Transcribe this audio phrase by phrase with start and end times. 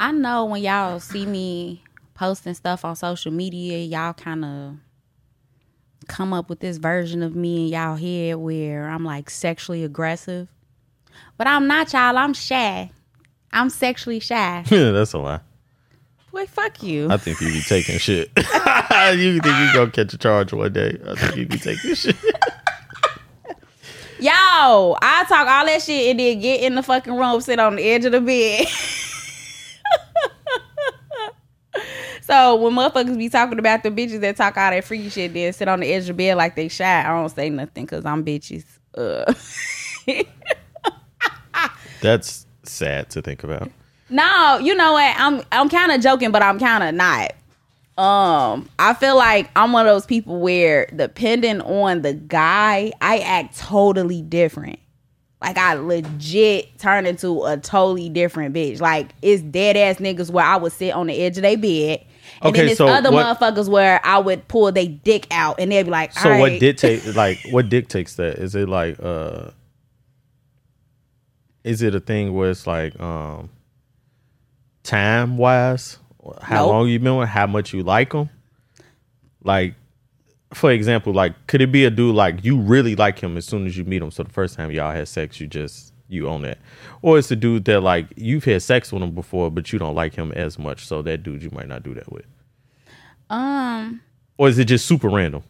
[0.00, 1.82] I know when y'all see me
[2.14, 4.76] posting stuff on social media, y'all kind of
[6.06, 10.46] come up with this version of me in y'all head where I'm like sexually aggressive.
[11.36, 12.16] But I'm not, y'all.
[12.16, 12.92] I'm shy.
[13.52, 14.62] I'm sexually shy.
[14.70, 15.40] Yeah, That's a lie.
[16.30, 17.10] Boy, fuck you.
[17.10, 18.30] I think you be taking shit.
[18.36, 20.96] you think you gonna catch a charge one day?
[21.08, 22.14] I think you be taking shit.
[24.20, 27.74] Yo, I talk all that shit and then get in the fucking room, sit on
[27.76, 28.66] the edge of the bed.
[32.28, 35.50] so when motherfuckers be talking about the bitches that talk all that freaky shit, then
[35.54, 38.04] sit on the edge of the bed like they shy, I don't say nothing because
[38.04, 38.66] I'm bitches.
[38.94, 39.32] Uh.
[42.02, 43.70] That's sad to think about.
[44.10, 45.14] No, you know what?
[45.18, 47.32] I'm I'm kind of joking, but I'm kind of not.
[47.96, 53.20] Um, I feel like I'm one of those people where depending on the guy, I
[53.20, 54.78] act totally different.
[55.40, 58.82] Like I legit turn into a totally different bitch.
[58.82, 62.04] Like it's dead ass niggas where I would sit on the edge of their bed.
[62.40, 65.58] And Okay, then there's so other what- motherfuckers where I would pull their dick out
[65.58, 68.38] and they'd be like, So "All what right." dictate like what dictates that?
[68.38, 69.50] Is it like uh
[71.64, 73.50] is it a thing where it's like um
[74.82, 75.98] time wise?
[76.42, 76.72] How Nope.
[76.72, 77.28] long you been with?
[77.28, 78.28] How much you like them?
[79.42, 79.74] Like
[80.54, 83.66] for example, like could it be a dude like you really like him as soon
[83.66, 84.10] as you meet him?
[84.10, 86.58] So the first time y'all had sex, you just you own that,
[87.02, 89.94] or it's a dude that like you've had sex with him before, but you don't
[89.94, 90.86] like him as much.
[90.86, 92.26] So that dude you might not do that with,
[93.30, 94.00] um
[94.36, 95.42] or is it just super random?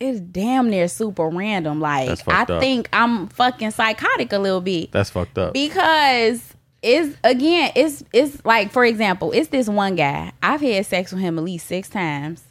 [0.00, 1.80] it's damn near super random.
[1.80, 2.60] Like I up.
[2.60, 4.90] think I'm fucking psychotic a little bit.
[4.92, 5.54] That's fucked up.
[5.54, 6.52] because
[6.82, 11.20] it's again it's it's like for example it's this one guy i've had sex with
[11.22, 12.42] him at least six times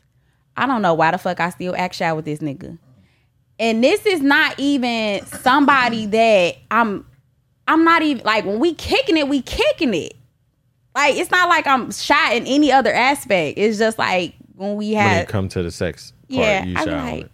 [0.58, 2.76] i don't know why the fuck i still act shy with this nigga
[3.60, 7.06] and this is not even somebody that i'm
[7.68, 10.14] i'm not even like when we kicking it we kicking it
[10.96, 14.94] like it's not like i'm shy in any other aspect it's just like when we
[14.94, 17.32] when had it come to the sex part, yeah, you I'm shy like, it.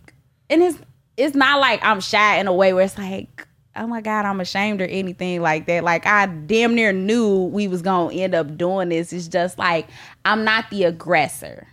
[0.50, 0.78] and it's
[1.18, 4.40] it's not like I'm shy in a way where it's like, oh my god, I'm
[4.40, 5.84] ashamed or anything like that.
[5.84, 9.12] Like I damn near knew we was gonna end up doing this.
[9.12, 9.90] It's just like
[10.24, 11.68] I'm not the aggressor.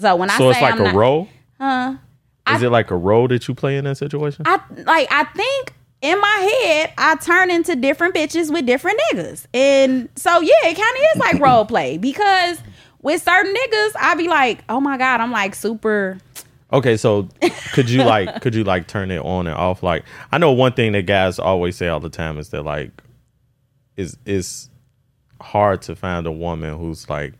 [0.00, 1.28] So when I So say it's like I'm a not, role.
[1.60, 1.94] huh?
[2.54, 4.44] Is it like a role that you play in that situation?
[4.46, 9.46] I like I think in my head I turn into different bitches with different niggas.
[9.52, 12.60] And so yeah, it kind of is like role play because
[13.02, 16.18] with certain niggas I be like, "Oh my god, I'm like super
[16.72, 17.28] okay, so
[17.72, 19.82] could you like could you like turn it on and off?
[19.82, 23.02] Like I know one thing that guys always say all the time is that like
[23.96, 24.70] is is
[25.40, 27.34] hard to find a woman who's like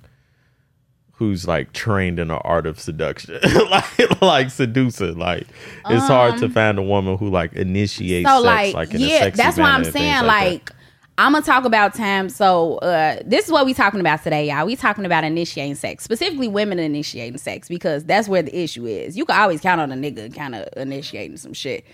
[1.16, 3.40] who's like trained in the art of seduction.
[3.70, 5.18] Like like seducing.
[5.18, 5.46] Like
[5.88, 9.30] it's hard to find a woman who like initiates Um, so sex like, like yeah
[9.30, 10.72] that's why i'm saying like, like,
[11.18, 12.28] i'm gonna talk about time.
[12.28, 14.66] So uh this is what we talking about today y'all.
[14.66, 19.16] We talking about initiating sex specifically women initiating sex because that's where the issue is.
[19.16, 21.84] You can always count on a nigga kind of initiating some shit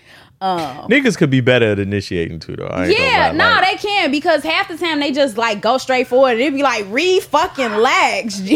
[0.43, 3.31] um niggas could be better at initiating too though I ain't yeah, lie.
[3.31, 6.37] no, Like, they can because half the time they just like go straight forward.
[6.37, 8.41] It'd be like re fucking lags.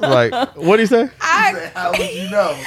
[0.00, 2.58] Like what do you say I, How would you know?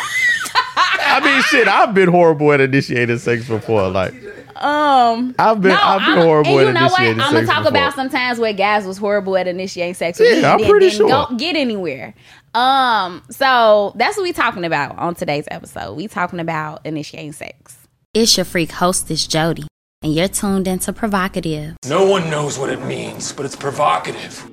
[0.76, 3.90] I mean, shit, I've been horrible at initiating sex before.
[3.90, 4.14] Like,
[4.56, 7.00] um, I've been, no, I've been I'm- horrible and at you know what?
[7.02, 7.70] initiating I'm gonna talk before.
[7.72, 10.46] about some times where guys was horrible at initiating sex with Yeah, me.
[10.46, 11.28] I'm and pretty didn't sure.
[11.28, 12.14] Go get anywhere.
[12.54, 15.96] Um, so that's what we talking about on today's episode.
[15.96, 17.78] We talking about initiating sex.
[18.16, 19.68] It's your freak hostess Jody,
[20.02, 21.76] and you're tuned into PrHOEvocative.
[21.88, 24.44] No one knows what it means, but it's provocative.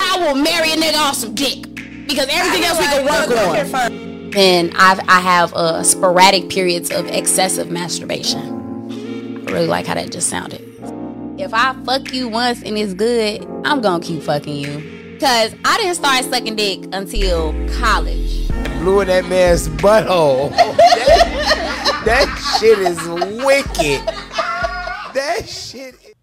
[0.00, 1.66] I will marry a nigga off some dick
[2.08, 4.32] because everything else we can work on.
[4.34, 8.40] And I've I have uh, sporadic periods of excessive masturbation.
[9.46, 10.62] I really like how that just sounded.
[11.38, 15.18] If I fuck you once and it's good, I'm gonna keep fucking you.
[15.20, 18.48] Cause I didn't start sucking dick until college.
[18.78, 20.50] Blew in that man's butthole.
[22.04, 22.98] that, that shit is
[23.44, 24.06] wicked.
[25.14, 25.94] That shit.
[25.94, 26.14] Is-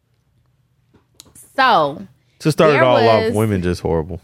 [1.56, 2.08] So
[2.40, 4.22] to start it there all off, women just horrible.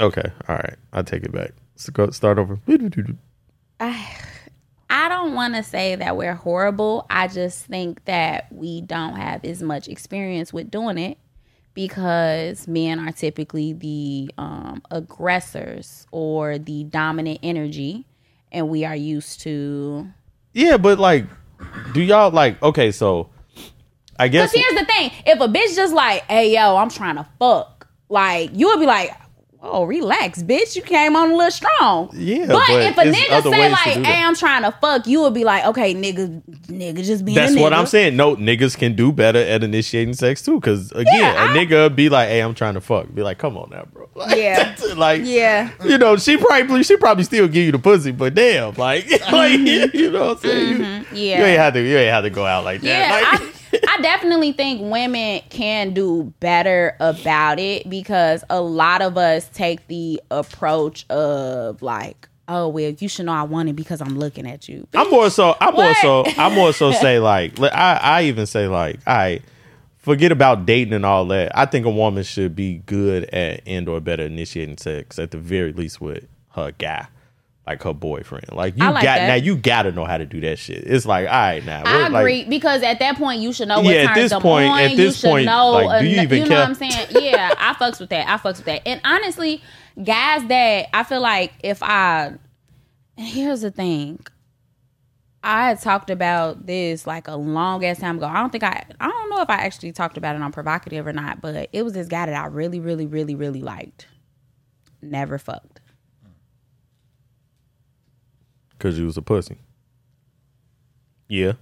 [0.00, 1.50] Okay, all right, I take it back.
[1.74, 2.58] So go start over.
[3.80, 7.06] I don't want to say that we're horrible.
[7.10, 11.18] I just think that we don't have as much experience with doing it
[11.74, 18.06] because men are typically the um, aggressors or the dominant energy,
[18.52, 20.06] and we are used to.
[20.52, 21.26] Yeah, but like,
[21.92, 22.62] do y'all like?
[22.62, 23.30] Okay, so
[24.18, 27.16] I guess Because here's the thing: if a bitch just like, "Hey, yo, I'm trying
[27.16, 29.10] to fuck," like you would be like,
[29.62, 30.76] oh, relax, bitch.
[30.76, 32.10] You came on a little strong.
[32.12, 34.22] Yeah, But, but if a nigga say like, "Hey.
[34.22, 37.34] I'm trying to fuck," you would be like, "Okay, nigga, nigga, just be.
[37.34, 38.16] That's a nigga." what I'm saying.
[38.16, 40.60] No, niggas can do better at initiating sex too.
[40.60, 43.56] Because again, Yeah, a nigga be like, "Hey, I'm trying to fuck." Be like, "Come
[43.56, 44.74] on now, bro." Like, Yeah.
[44.96, 45.70] like Yeah.
[45.84, 49.58] you know, she probably she probably still give you the pussy, but damn, like, like
[49.60, 50.76] you know what I'm saying?
[50.78, 51.14] Mm-hmm.
[51.14, 51.38] Yeah.
[51.38, 52.88] you ain't have to you ain't have to go out like that.
[52.88, 59.02] Yeah, Like, I, I definitely think women can do better about it because a lot
[59.02, 63.76] of us take the approach of like, oh well, you should know I want it
[63.76, 64.86] because I'm looking at you.
[64.94, 65.56] I'm more so.
[65.60, 66.24] I'm more so.
[66.36, 67.60] I'm more so say like.
[67.60, 69.00] I I even say like.
[69.06, 69.40] I
[69.98, 71.52] forget about dating and all that.
[71.56, 75.38] I think a woman should be good at and or better initiating sex at the
[75.38, 77.06] very least with her guy,
[77.68, 78.52] like her boyfriend.
[78.52, 79.26] Like you like got that.
[79.28, 79.34] now.
[79.34, 80.84] You got to know how to do that shit.
[80.86, 81.82] It's like all right now.
[81.84, 84.32] I we're, like, agree because at that point you should know what Yeah, at this
[84.32, 84.80] point- on.
[84.80, 86.58] at you this should point, know, like, do you en- even know care?
[86.58, 87.06] what I'm saying?
[87.10, 88.28] Yeah, I fucks with that.
[88.28, 88.82] I fucks with that.
[88.86, 89.62] And honestly,
[90.02, 92.32] guys that I feel like if I
[93.16, 94.20] and here's the thing.
[95.40, 98.26] I had talked about this like a long ass time ago.
[98.26, 101.06] I don't think I I don't know if I actually talked about it on PrHOEvocative
[101.06, 104.08] or not, but it was this guy that I really, really, really, really liked.
[105.00, 105.77] Never fucked.
[108.78, 109.58] Because you was a pussy.
[111.28, 111.52] Yeah,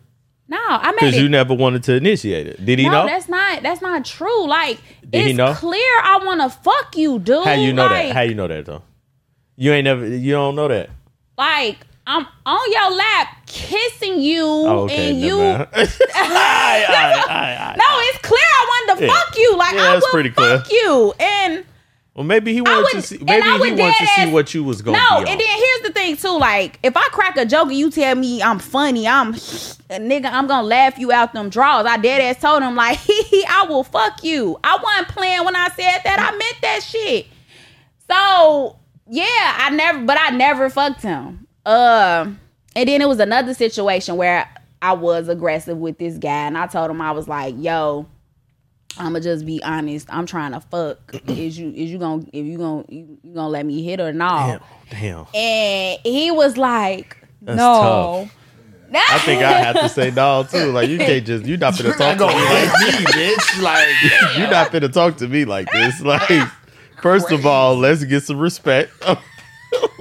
[0.49, 2.65] No, I made because you never wanted to initiate it.
[2.65, 3.07] Did he no, know?
[3.07, 4.47] that's not that's not true.
[4.47, 4.79] Like
[5.09, 5.55] Did he it's know?
[5.55, 7.45] clear I want to fuck you, dude.
[7.45, 8.15] How you know like, that?
[8.15, 8.83] How you know that though?
[9.57, 10.07] You ain't never.
[10.07, 10.91] You don't know that.
[11.37, 15.11] like I'm on your lap kissing you Oh, okay.
[15.11, 15.37] and you.
[15.41, 15.67] No,
[18.09, 19.13] it's clear I wanted to Yeah.
[19.13, 19.57] fuck you.
[19.57, 20.59] Like Yeah, I will pretty clear.
[20.61, 21.13] fuck you.
[21.19, 21.65] And
[22.17, 23.19] Well, maybe he wanted to see.
[23.19, 26.17] Maybe he wanted to see what you was gonna no, and then here's the thing
[26.17, 26.39] too.
[26.39, 30.33] Like if I crack a joke and you tell me I'm funny, I'm a nigga,
[30.33, 31.85] I'm gonna laugh you out them draws.
[31.85, 34.59] I dead ass told him like, he, I will fuck you.
[34.65, 36.19] I wasn't playing when I said that.
[36.19, 37.27] I meant that shit.
[38.11, 38.79] So
[39.11, 41.47] yeah, I never, but I never fucked him.
[41.67, 42.31] Uh,
[42.75, 44.49] and then it was another situation where
[44.81, 48.07] I was aggressive with this guy, and I told him I was like, "Yo,
[48.99, 50.09] I'ma just be honest.
[50.13, 50.99] I'm trying to fuck.
[51.29, 54.13] is you is you gonna if you gonna you, you gonna let me hit or
[54.13, 54.61] not?"
[54.91, 55.27] Damn, damn.
[55.35, 58.29] And he was like, That's "No."
[58.95, 60.71] I think I have to say no too.
[60.73, 62.45] Like you can't just you not finna You're talk not to gonna me.
[62.45, 63.63] like Like, me, bitch.
[63.63, 66.01] Like, you not finna talk to me like this.
[66.01, 66.49] Like
[67.03, 68.93] first of all, let's get some respect.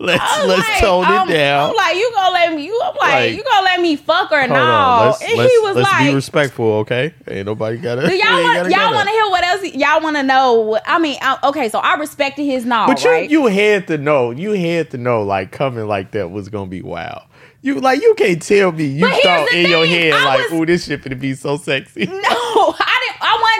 [0.00, 1.70] let's let's, I'm let's like, tone um, I'm- it down.
[1.70, 2.66] I'm like, you gonna let me?
[2.66, 4.54] You, I'm like, Like, you gonna let me fuck or no?
[4.54, 7.14] Let's, and let's, he was let's like, be respectful, okay?
[7.28, 8.06] Ain't nobody gotta.
[8.08, 9.62] Do y'all want gotta y'all want to hear what else?
[9.74, 10.78] Y'all want to know?
[10.86, 13.30] I mean, I, okay, so I respected his no, But you right?
[13.30, 14.30] you had to know.
[14.30, 17.22] You had to know like coming like that was gonna be wild.
[17.62, 20.60] You like you can't tell me you But thought in your head I like, was-
[20.60, 22.24] "Ooh, this shit finna be so sexy." no, I didn't.
[22.24, 22.49] I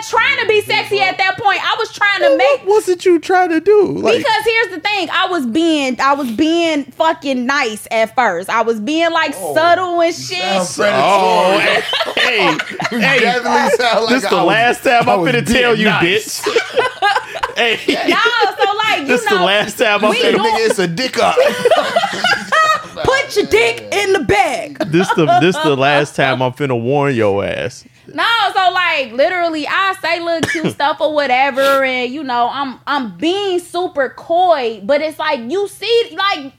[0.01, 1.59] wasn't trying to be sexy at that point.
[1.63, 2.61] I was trying to make.
[2.61, 3.87] What was it you trying to do?
[3.87, 8.49] Like, Because here's the thing, I was being, I was being fucking nice at first.
[8.51, 10.39] I was being like oh, subtle and shit.
[10.43, 12.23] oh, predatory.
[12.25, 12.59] hey,
[12.91, 15.75] hey, definitely sound like this the I was- last time I I'm was finna tell
[15.77, 16.41] you, nice.
[16.43, 17.57] bitch.
[17.57, 18.17] hey, No,
[18.59, 20.39] so like you this know, the last time I'm we Hey, finna.
[20.39, 21.37] nigga, it's a dick up.
[23.31, 24.79] Put your dick in the bag.
[24.91, 27.85] This the this the last time I'm finna warn your ass.
[28.13, 28.25] No,
[28.55, 33.17] so like literally, I say little cute stuff or whatever, and you know, I'm I'm
[33.17, 36.53] being super coy, but it's like you see, like,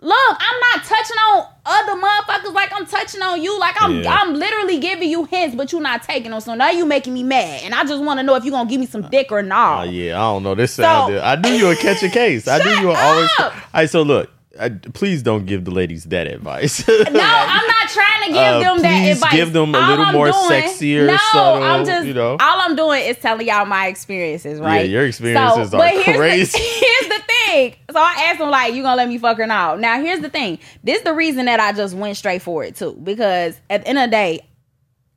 [0.00, 3.58] look, I'm not touching on other motherfuckers like I'm touching on you.
[3.58, 4.14] Like I'm Yeah.
[4.14, 6.40] I'm literally giving you hints, but you're not taking them.
[6.40, 8.70] So now you making me mad, and I just want to know if you're gonna
[8.70, 9.80] give me some dick or not.
[9.80, 10.54] Oh yeah, I don't know.
[10.54, 11.20] This sounded.
[11.20, 12.46] I knew you would catch a case.
[12.46, 13.30] I knew you would always.
[13.40, 13.54] up.
[13.54, 14.30] All right, so look,
[14.60, 16.86] I, please don't give the ladies that advice.
[16.88, 19.32] No, I'm not trying to give Uh, them that please advice.
[19.32, 22.32] give them a All little I'm more doing- sexier, No, subtle, I'm just you know.
[22.32, 24.88] all I'm doing is telling y'all my experiences, right?
[24.88, 26.58] your experiences are but here's crazy.
[26.58, 26.64] The,
[27.08, 27.74] here's the thing.
[27.90, 30.28] So I asked him like, "You gonna let me fuck her now?" Now here's the
[30.30, 30.58] thing.
[30.84, 33.88] This is the reason that I just went straight for it too, because at the
[33.88, 34.40] end of the day,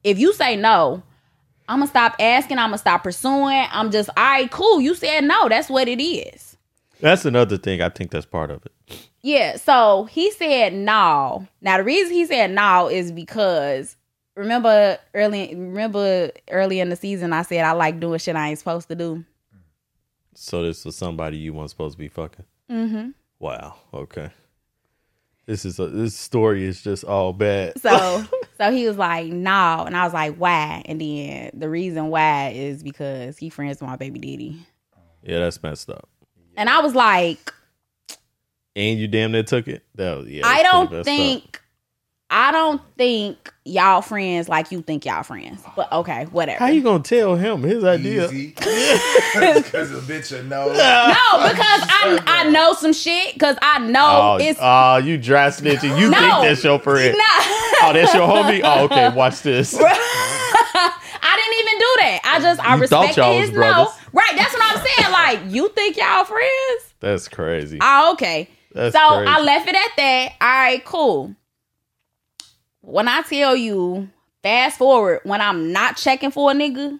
[0.04, 1.04] if you say no.
[1.68, 2.60] I'm gonna stop asking.
[2.60, 3.65] I'm gonna stop pursuing.
[3.72, 4.80] I'm just, all right, cool.
[4.80, 5.50] You said no.
[5.50, 6.58] That's what it is.
[7.00, 7.82] That's another thing.
[7.82, 8.72] I think that's part of it.
[9.25, 11.48] Yeah, so he said no.
[11.60, 13.98] Now the reason he said no is because
[14.36, 18.60] remember early remember early in the season I said I like doing shit I ain't
[18.60, 19.25] supposed to do.
[20.36, 22.46] So this was somebody you weren't supposed to be fucking.
[22.70, 23.10] Mm-hmm.
[23.39, 23.77] Wow.
[23.96, 24.29] Okay.
[25.48, 27.82] This is a, this story is just all bad.
[27.82, 28.25] So
[28.60, 30.84] so he was like no, and I was like why?
[30.86, 34.67] And then the reason why is because he friends with my baby daddy,
[35.24, 36.08] yeah, that's messed up.
[36.55, 37.51] and I was like
[38.75, 39.84] And you damn near took it.
[39.96, 41.05] That was, yeah, I don't messed up.
[41.05, 41.62] think
[42.29, 45.62] I don't think y'all friends like you think y'all friends.
[45.75, 46.60] But okay, whatever.
[46.60, 48.29] How you gonna tell him his idea?
[49.36, 50.67] Because a bitch will know.
[50.67, 53.34] no, because I I know some shit.
[53.34, 56.00] Because I know Oh, it's oh, you dry snitching.
[56.00, 56.17] You No.
[56.17, 57.15] think that's your friend?
[57.17, 57.24] nah.
[57.27, 58.62] Oh, that's your homie.
[58.63, 59.10] Oh, okay.
[59.13, 59.75] Watch this.
[59.79, 62.20] I didn't even do that.
[62.24, 63.60] I just I You thought respected y'all his was no.
[63.60, 63.94] brothers.
[64.13, 65.12] Right, that's what I'm saying.
[65.12, 66.94] Like you think y'all friends?
[67.01, 67.79] That's crazy.
[67.82, 68.50] Oh, okay.
[68.75, 69.27] That's so crazy.
[69.32, 70.32] I left it at that.
[70.41, 71.36] All right, cool.
[72.82, 74.10] When I tell you,
[74.44, 77.00] fast forward, when I'm not checking for a nigga,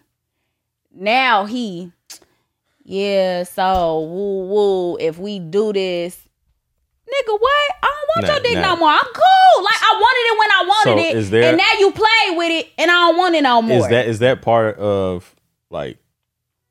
[0.92, 1.92] now he,
[2.84, 6.16] yeah, so woo woo, if we do this,
[7.08, 7.72] nigga, what?
[7.84, 8.74] I don't want Nah, your dick nah.
[8.74, 8.90] no more.
[8.90, 9.64] I'm cool.
[9.64, 11.18] Like I wanted it when I wanted So it.
[11.18, 13.78] is there- and now you play with it and I don't want it no more.
[13.80, 15.36] Is that is that part of
[15.70, 15.98] like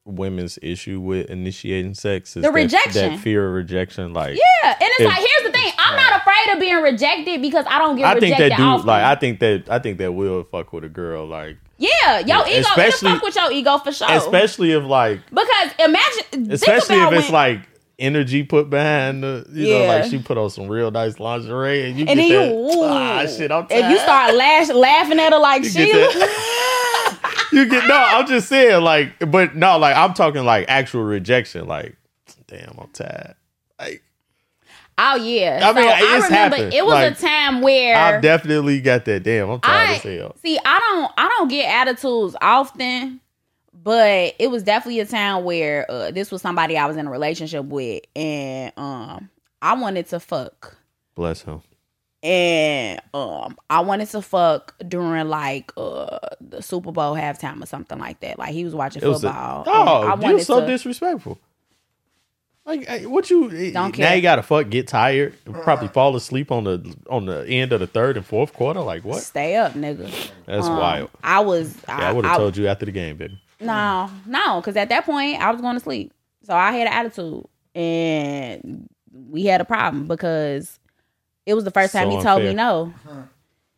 [0.07, 2.31] women's issue with initiating sex?
[2.31, 3.13] Is The that, rejection.
[3.13, 4.13] that fear of rejection?
[4.13, 5.73] Like, yeah, and it's If- like here's the thing.
[5.79, 9.03] I'm not afraid of being rejected because I don't get I think that dude, like,
[9.05, 12.47] I think that I think that will fuck with a girl, like, Yeah, your Yeah,
[12.49, 12.59] ego.
[12.61, 14.07] Especially- fuck with your ego for sure.
[14.11, 17.61] especially if like, because imagine, especially if it's when, like
[17.99, 21.99] energy put behind the, you know, like she put on some real nice lingerie, and
[21.99, 25.19] you and get then that, you, ooh, ah, shit, I'm if you start lash, laughing
[25.19, 25.91] at her like she.
[27.55, 27.95] you get no.
[27.97, 31.67] I'm just saying, like, but no, like I'm talking like actual rejection.
[31.67, 31.97] Like,
[32.47, 33.35] damn, I'm tired.
[33.79, 34.03] Like,
[34.99, 35.61] oh yeah.
[35.63, 36.75] I mean, so I remember happened.
[36.75, 39.23] it was Like, a time where I've definitely got that.
[39.23, 40.37] Damn, I'm tired I as hell.
[40.43, 40.59] see.
[40.65, 41.13] I don't.
[41.17, 43.21] I don't get attitudes often,
[43.73, 47.11] but it was definitely a time where uh, this was somebody I was in a
[47.11, 49.31] relationship with, and um,
[49.63, 50.77] I wanted to fuck.
[51.15, 51.63] Bless him.
[52.25, 57.99] And um I wanted to fuck during like uh the Super Bowl halftime or something
[57.99, 58.39] like that.
[58.39, 59.65] Like he was watching It was a, football.
[59.67, 61.39] oh, I you're so to disrespectful.
[62.67, 64.17] Like what you eh, Don't now care.
[64.17, 67.87] you gotta fuck, get tired, probably fall asleep on the on the end of the
[67.87, 68.81] third and fourth quarter.
[68.81, 69.23] Like what?
[69.23, 70.11] stay up, nigga.
[70.47, 71.11] That's Um, wild.
[71.23, 73.39] I was Yeah, I would have told you after the game, baby.
[73.61, 76.13] No, no, because at that point I was going to sleep.
[76.43, 80.79] So I had an attitude and we had a problem because
[81.47, 82.93] it was the first time So he told me no.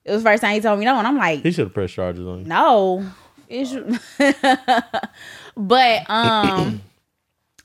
[0.04, 1.74] It was the first time he told me no, and I'm like, He should have
[1.74, 2.46] pressed charges on you.
[2.46, 3.04] No.
[5.56, 6.82] But um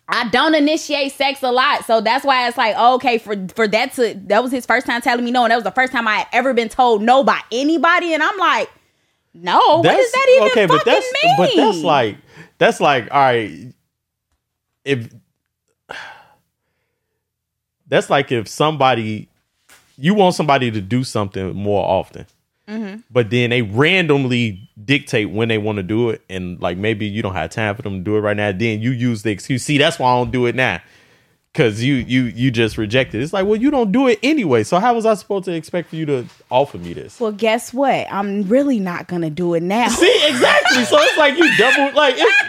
[0.08, 1.86] I don't initiate sex a lot.
[1.86, 5.01] So that's why it's like, okay, for for that to that was his first time
[5.01, 7.24] telling me no, and that was the first time I had ever been told no
[7.24, 8.13] by anybody.
[8.13, 8.70] And I'm like,
[9.34, 11.38] no, what does that even okay, fucking but that's mean?
[11.38, 12.17] but that's like
[12.58, 13.74] that's like all right.
[14.84, 15.13] If
[17.88, 19.29] that's like if somebody
[20.01, 22.25] you want somebody to do something more often,
[22.67, 23.01] Mm-hmm.
[23.10, 27.22] but then they randomly dictate when they want to do it, and like maybe you
[27.22, 28.51] don't have time for them to do it right now.
[28.51, 30.81] Then you use the excuse, see, that's why I don't do it now.
[31.53, 33.20] Cause you you you just rejected.
[33.20, 33.24] It.
[33.25, 34.63] It's like, well, you don't do it anyway.
[34.63, 37.20] So how was I supposed to expect for you to offer me this?
[37.20, 38.05] well, guess what?
[38.12, 39.88] I'm really not gonna do it now.
[39.89, 40.84] See, exactly.
[40.86, 42.43] So it's like you double like it's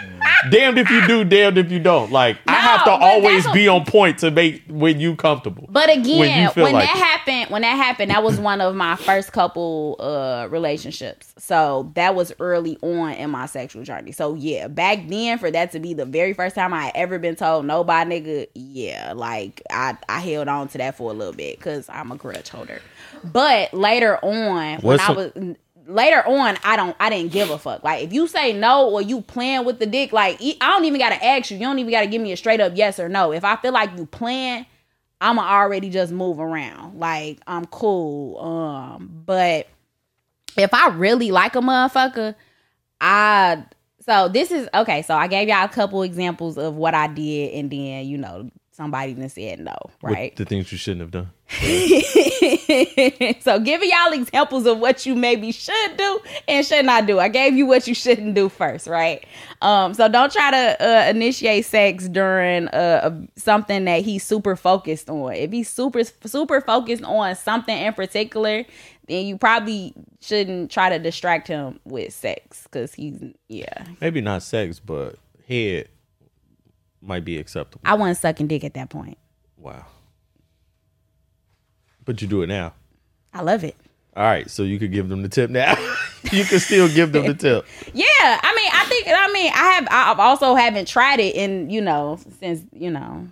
[0.51, 2.11] damned if you do, damned if you don't.
[2.11, 5.67] Like I have to always that's be on point to make when you comfortable.
[5.69, 7.03] But again, When you when, like that it.
[7.03, 11.33] happened, when that happened, that was one of my first couple uh relationships.
[11.37, 14.11] So that was early on in my sexual journey.
[14.11, 17.19] So yeah, back then for that to be the very first time I had ever
[17.19, 21.13] been told no by nigga, yeah, like I I held on to that for a
[21.13, 22.81] little bit because I'm a grudge holder.
[23.23, 25.31] But later on, when What's I was
[25.85, 27.83] later on i don't i didn't give a fuck.
[27.83, 30.99] Like if you say no or you playing with the dick like I don't even
[30.99, 31.57] gotta ask you.
[31.57, 33.33] You don't even gotta give me a straight up yes or no.
[33.33, 34.65] If i feel like you playing
[35.19, 36.99] i'ma already just move around.
[36.99, 38.39] Like i'm cool.
[38.39, 39.67] Um but
[40.57, 42.35] if i really like a motherfucker
[43.01, 43.63] i
[44.01, 47.53] so this is okay so i gave y'all a couple examples of what i did
[47.53, 51.29] and then you know somebody then said no right the things you shouldn't have done.
[53.41, 57.19] so giving y'all examples of what you maybe should do and should not do.
[57.19, 59.23] I gave you what you shouldn't do first, right?
[59.61, 65.09] Um, so don't try to uh, initiate sex during uh, something that he's super focused
[65.09, 65.33] on.
[65.33, 68.65] If he's super super focused on something in particular,
[69.07, 73.85] then you probably shouldn't try to distract him with sex because he's yeah.
[74.01, 75.89] Maybe not sex, but head
[77.03, 77.81] might be acceptable.
[77.85, 79.17] I wasn't sucking dick at that point.
[79.57, 79.85] Wow.
[82.05, 82.73] But you do it now.
[83.33, 83.75] I love it.
[84.15, 85.73] All right, so you could give them the tip now.
[86.31, 87.65] you can still give them the tip.
[87.93, 91.69] Yeah, I mean, I think I mean I have I've also haven't tried it in
[91.69, 93.27] you know since you know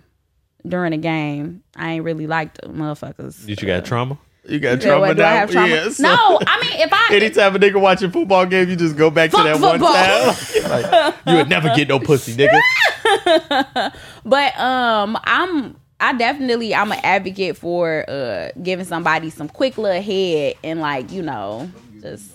[0.66, 1.62] during the game.
[1.76, 3.46] I ain't really liked motherfuckers.
[3.46, 4.18] Did you got trauma?
[4.44, 5.28] You got trauma now?
[5.28, 5.68] I have trauma?
[5.68, 9.08] Yeah, no, I mean if I Anytime a nigga watching football game, you just go
[9.08, 9.92] back to that football.
[9.92, 10.34] one
[10.80, 10.92] time.
[10.92, 13.92] like, you would never get no pussy, nigga.
[14.24, 20.02] but um I'm I definitely I'm an advocate for uh giving somebody some quick little
[20.02, 21.70] head and like you know
[22.00, 22.32] just.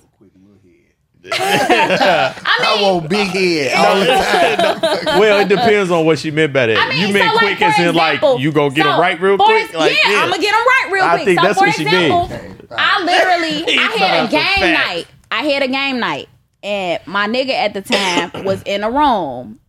[1.32, 5.20] I want big head all the time.
[5.20, 6.78] well, it depends on what she meant by that.
[6.78, 8.84] I mean, you meant so, like, quick for as in example- like you gonna get
[8.84, 9.64] so, them right real quick.
[9.66, 11.26] ex- Like, yeah, I'm gonna get them right real I quick.
[11.26, 12.68] think so that's for what she example, mean.
[12.78, 14.42] I literally I had a game
[14.76, 14.88] fact.
[14.88, 15.08] night.
[15.32, 16.30] I had a game night,
[16.64, 19.60] and my nigga at the time was in a room.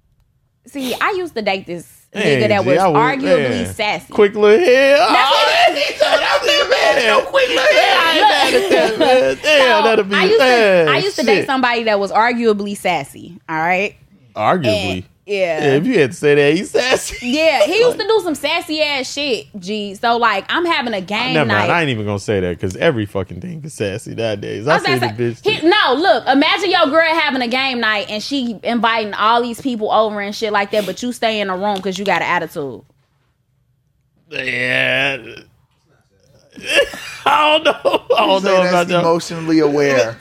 [0.67, 3.75] See, I used to date this Hey, nigga that was I would- arguably man.
[3.75, 4.12] sassy.
[4.12, 4.98] Quick little head.
[4.98, 7.26] That's Oh, what- that's man.
[7.26, 8.62] quick little head.
[8.98, 12.76] So, Damn, that'll be I used to I used to date somebody that was arguably
[12.76, 13.38] sassy.
[13.48, 13.96] All right.
[14.37, 14.94] Arguably.
[14.96, 15.64] And- yeah.
[15.64, 17.18] Yeah, if you had to say that, he's sassy.
[17.28, 19.94] Yeah, he used to do some sassy ass shit, G.
[19.94, 21.58] So like, I'm having a game Never night.
[21.61, 21.73] mind.
[21.73, 24.66] I ain't even gonna say that because every fucking thing is sassy nowadays.
[24.66, 25.44] I, I was say about the to bitch.
[25.44, 29.42] say, he- no, look, imagine your girl having a game night and she inviting all
[29.42, 32.04] these people over and shit like that, but you stay in the room because you
[32.04, 32.82] got an attitude.
[34.30, 35.16] yeah.
[37.25, 38.06] I don't know.
[38.16, 39.00] I don't know about that's that.
[39.00, 40.18] emotionally aware.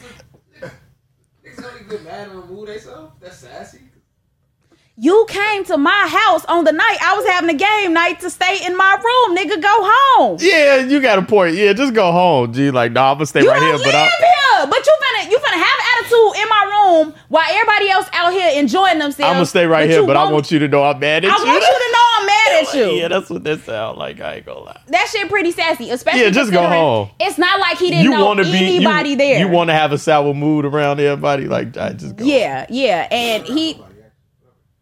[0.62, 3.14] Niggas only get mad and remove themselves.
[3.20, 3.80] That's sassy.
[5.00, 8.32] You came to my house on the night I was having a game night to
[8.32, 9.62] stay in my room, nigga.
[9.62, 10.38] Go home.
[10.42, 11.56] Yeah, you got a point.
[11.56, 12.72] Yeah, just go home, G.
[12.72, 13.74] Like, nah, I'm gonna stay You right here.
[13.74, 17.46] live But I, here, but you finna you finna have attitude in my room while
[17.48, 19.30] everybody else out here enjoying themselves.
[19.30, 20.08] I'm gonna stay right but here.
[20.08, 21.44] But I want you to know I'm mad at I you.
[21.44, 22.86] I want you to know I'm mad at you.
[23.00, 24.20] yeah, that's what that sound like.
[24.20, 24.82] I ain't gonna lie.
[24.88, 27.12] that shit pretty sassy, especially Yeah, just go home.
[27.20, 29.40] It's not like he didn't You know want to be anybody you, there.
[29.42, 31.46] You want to have a sour mood around everybody.
[31.48, 32.26] Like, I just go.
[32.26, 33.80] Yeah, yeah, and he.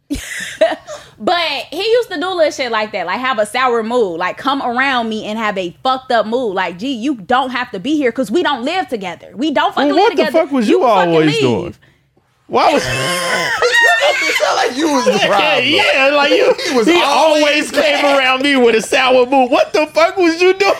[1.19, 4.37] but he used to do little shit like that, like have a sour mood, like
[4.37, 6.53] come around me and have a fucked up mood.
[6.53, 9.31] Like, gee, you don't have to be here because we don't live together.
[9.35, 10.45] We don't fucking Well, live what the together.
[10.45, 11.41] fuck was you, can fucking always leave.
[11.41, 11.75] doing?
[12.47, 12.83] Why was?
[12.85, 15.65] it sound like you was the problem.
[15.65, 16.53] yeah, like you.
[16.69, 19.49] He, was always, always came around me with a sour mood.
[19.49, 20.73] What the fuck was you doing?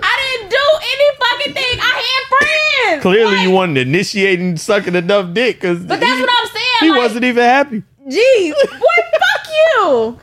[0.00, 1.78] I didn't do any fucking thing.
[1.80, 3.02] I had friends.
[3.02, 5.84] Clearly, Like, you wasn't initiating sucking enough dick because.
[5.84, 6.64] But that's what I'm saying.
[6.80, 7.82] He like, wasn't even happy.
[8.06, 10.18] Jeez, boy, fuck you.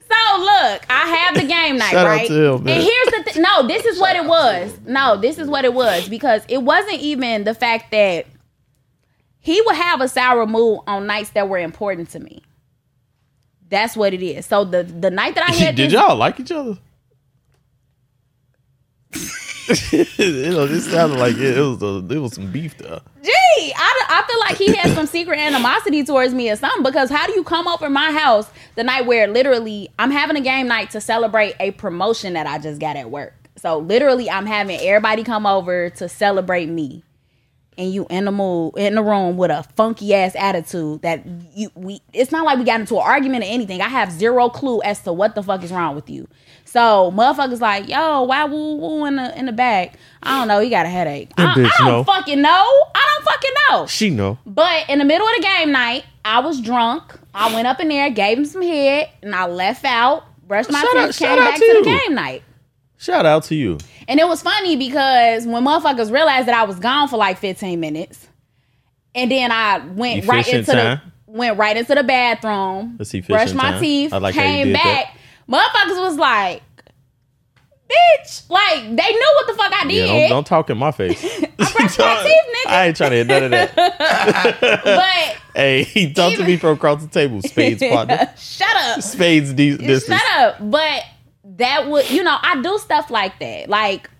[0.00, 2.26] So look, I have the game night, Shout out right?
[2.28, 2.74] to him, man.
[2.74, 3.42] and here's the thing.
[3.42, 4.76] No, this is what it was.
[4.84, 8.26] No, this is what it was because it wasn't even the fact that
[9.38, 12.42] he would have a sour mood on nights that were important to me.
[13.68, 14.46] That's what it is.
[14.46, 16.76] So the the night that I had Did this, y'all like each other?
[19.92, 23.00] You know, this sounded like it, it was a, it was some beef there.
[23.22, 23.30] Gee,
[23.76, 27.26] I, I feel like he had some secret animosity towards me or something because how
[27.26, 30.90] do you come over my house the night where literally I'm having a game night
[30.90, 33.34] to celebrate a promotion that I just got at work?
[33.56, 37.04] So literally I'm having everybody come over to celebrate me.
[37.78, 41.70] And you in the mood in the room with a funky ass attitude that you
[41.74, 43.80] we it's not like we got into an argument or anything.
[43.80, 46.28] I have zero clue as to what the fuck is wrong with you.
[46.66, 49.94] So motherfuckers like, yo, why woo woo in the in the back?
[50.22, 51.30] I don't know, he got a headache.
[51.38, 52.04] I, I don't know.
[52.04, 52.50] fucking know.
[52.50, 53.86] I don't fucking know.
[53.86, 54.38] She know.
[54.44, 57.18] But in the middle of the game night, I was drunk.
[57.32, 60.80] I went up in there, gave him some head, and I left out, brushed my
[60.82, 62.42] Shout out- teeth, shout came back to to, the game night.
[63.00, 63.78] Shout out to you.
[64.08, 67.80] And it was funny because when motherfuckers realized that I was gone for like 15
[67.80, 68.28] minutes,
[69.14, 71.00] and then I went right into time.
[71.26, 73.80] the went right into the bathroom, efficient brushed my time.
[73.80, 75.16] teeth, like came back.
[75.48, 76.62] Motherfuckers was like,
[77.88, 80.06] bitch, like they knew what the fuck I Yeah, did.
[80.06, 81.24] don't, don't talk in my face.
[81.42, 82.70] I brushed my teeth, nigga.
[82.70, 83.74] I ain't trying to hear none of that.
[84.84, 87.40] but hey, he talked to me from across the table.
[87.42, 88.30] Spades partner.
[88.36, 89.02] shut up.
[89.02, 90.20] Spades de- distance.
[90.20, 90.70] Shut up.
[90.70, 91.02] But
[91.60, 93.68] that would, you know, I do stuff like that.
[93.68, 94.10] Like,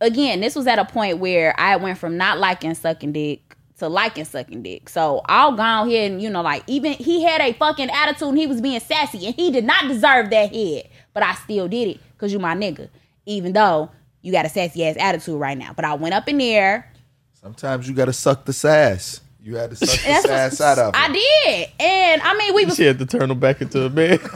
[0.00, 3.88] again, this was at a point where I went from not liking sucking dick to
[3.88, 4.88] liking sucking dick.
[4.88, 8.28] So I'll go on here and, you know, like, even he had a fucking attitude
[8.28, 10.88] and he was being sassy and he did not deserve that head.
[11.12, 12.88] But I still did it because you my nigga.
[13.26, 13.90] Even though
[14.22, 15.72] you got a sassy ass attitude right now.
[15.72, 16.92] But I went up in there.
[17.32, 19.20] Sometimes you gotta suck the sass.
[19.42, 20.98] You had to suck the That's sass out of it.
[20.98, 21.68] I did.
[21.80, 24.18] And I mean, we was She had to turn him back into a man.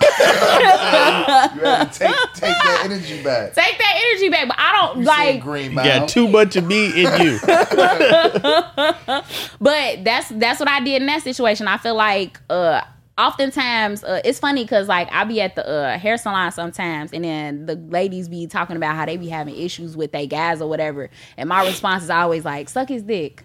[0.55, 3.53] You had to take take that energy back.
[3.55, 4.49] take that energy back.
[4.49, 5.85] But I don't You like green You mouth.
[5.85, 7.38] got too much of me in you.
[9.61, 11.69] But that's that's what I did in that situation.
[11.69, 12.81] I feel like uh
[13.17, 17.25] oftentimes uh, it's funny because like I be at the uh, hair salon sometimes, and
[17.25, 20.69] then the ladies be talking about how they be having issues with their guys or
[20.69, 23.45] whatever, and my response is always like, "Suck his dick."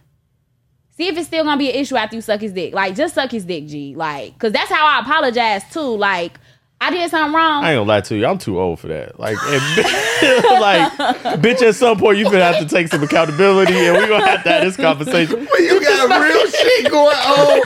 [0.99, 2.73] See if it's still gonna be an issue after you suck his dick.
[2.73, 3.95] Like, just suck his dick, G.
[3.95, 5.79] Like, cause that's how I apologize too.
[5.95, 6.37] Like,
[6.81, 7.63] I did something wrong.
[7.63, 8.25] I ain't gonna lie to you.
[8.25, 9.17] I'm too old for that.
[9.17, 10.91] Like, like,
[11.39, 14.27] bitch, at some point you gonna have to take some accountability, and we are gonna
[14.27, 15.47] have to have this conversation.
[15.51, 17.61] When you got real shit going on,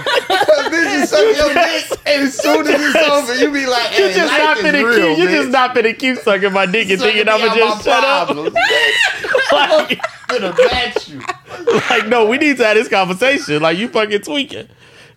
[0.69, 4.10] this is sucking your dick, and as soon as it's over, you be like, You
[4.13, 5.17] just life not is finna real, keep.
[5.17, 5.32] You bitch.
[5.32, 7.93] just not finna keep sucking my dick and Sucking thinking I'ma me out just my
[7.93, 8.28] shut up.
[8.28, 9.52] problems, bitch.
[9.52, 11.22] Like, Finna match you.
[11.89, 13.62] like, no, we need to have this conversation.
[13.62, 14.68] Like, you fucking tweaking.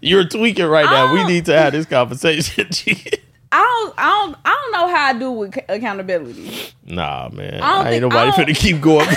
[0.01, 1.13] You're tweaking right now.
[1.13, 1.27] We Oh.
[1.27, 2.67] need to have this conversation.
[3.53, 6.51] I don't, I don't, I don't know how I do with accountability.
[6.85, 7.61] nah, man.
[7.63, 9.07] I don't ain't think- nobody I don't- finna keep going.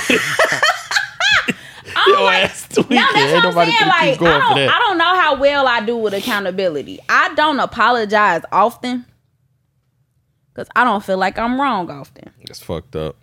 [1.95, 2.95] I don't Your like- ass tweaking.
[2.95, 3.83] No, that's Ain't what I'm nobody saying.
[3.83, 4.69] finna Like, keep going I for don't, that.
[4.69, 6.99] I don't know how well I do with accountability.
[7.09, 9.05] I don't apologize often
[10.53, 12.31] because I don't feel like I'm wrong often.
[12.41, 13.15] It's fucked up.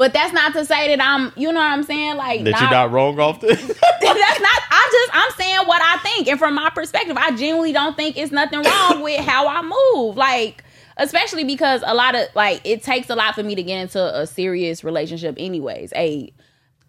[0.00, 2.16] But that's not to say that I'm, you know what I'm saying?
[2.16, 3.60] Like, That you're not wrong off this.
[3.66, 4.62] that's not.
[4.70, 8.16] I just I'm saying what I think, and from my perspective, I genuinely don't think
[8.16, 10.16] it's nothing wrong with how I move.
[10.16, 10.64] Like,
[10.96, 14.00] especially because a lot of like it takes a lot for me to get into
[14.18, 15.92] a serious relationship, anyways.
[15.94, 16.32] A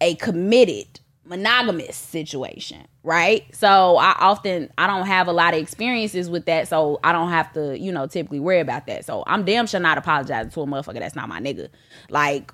[0.00, 3.44] a committed monogamous situation, right?
[3.54, 7.28] So I often I don't have a lot of experiences with that, so I don't
[7.28, 9.04] have to, you know, typically worry about that.
[9.04, 11.68] So I'm damn sure not apologizing to a motherfucker that's not my nigga.
[12.08, 12.52] Like,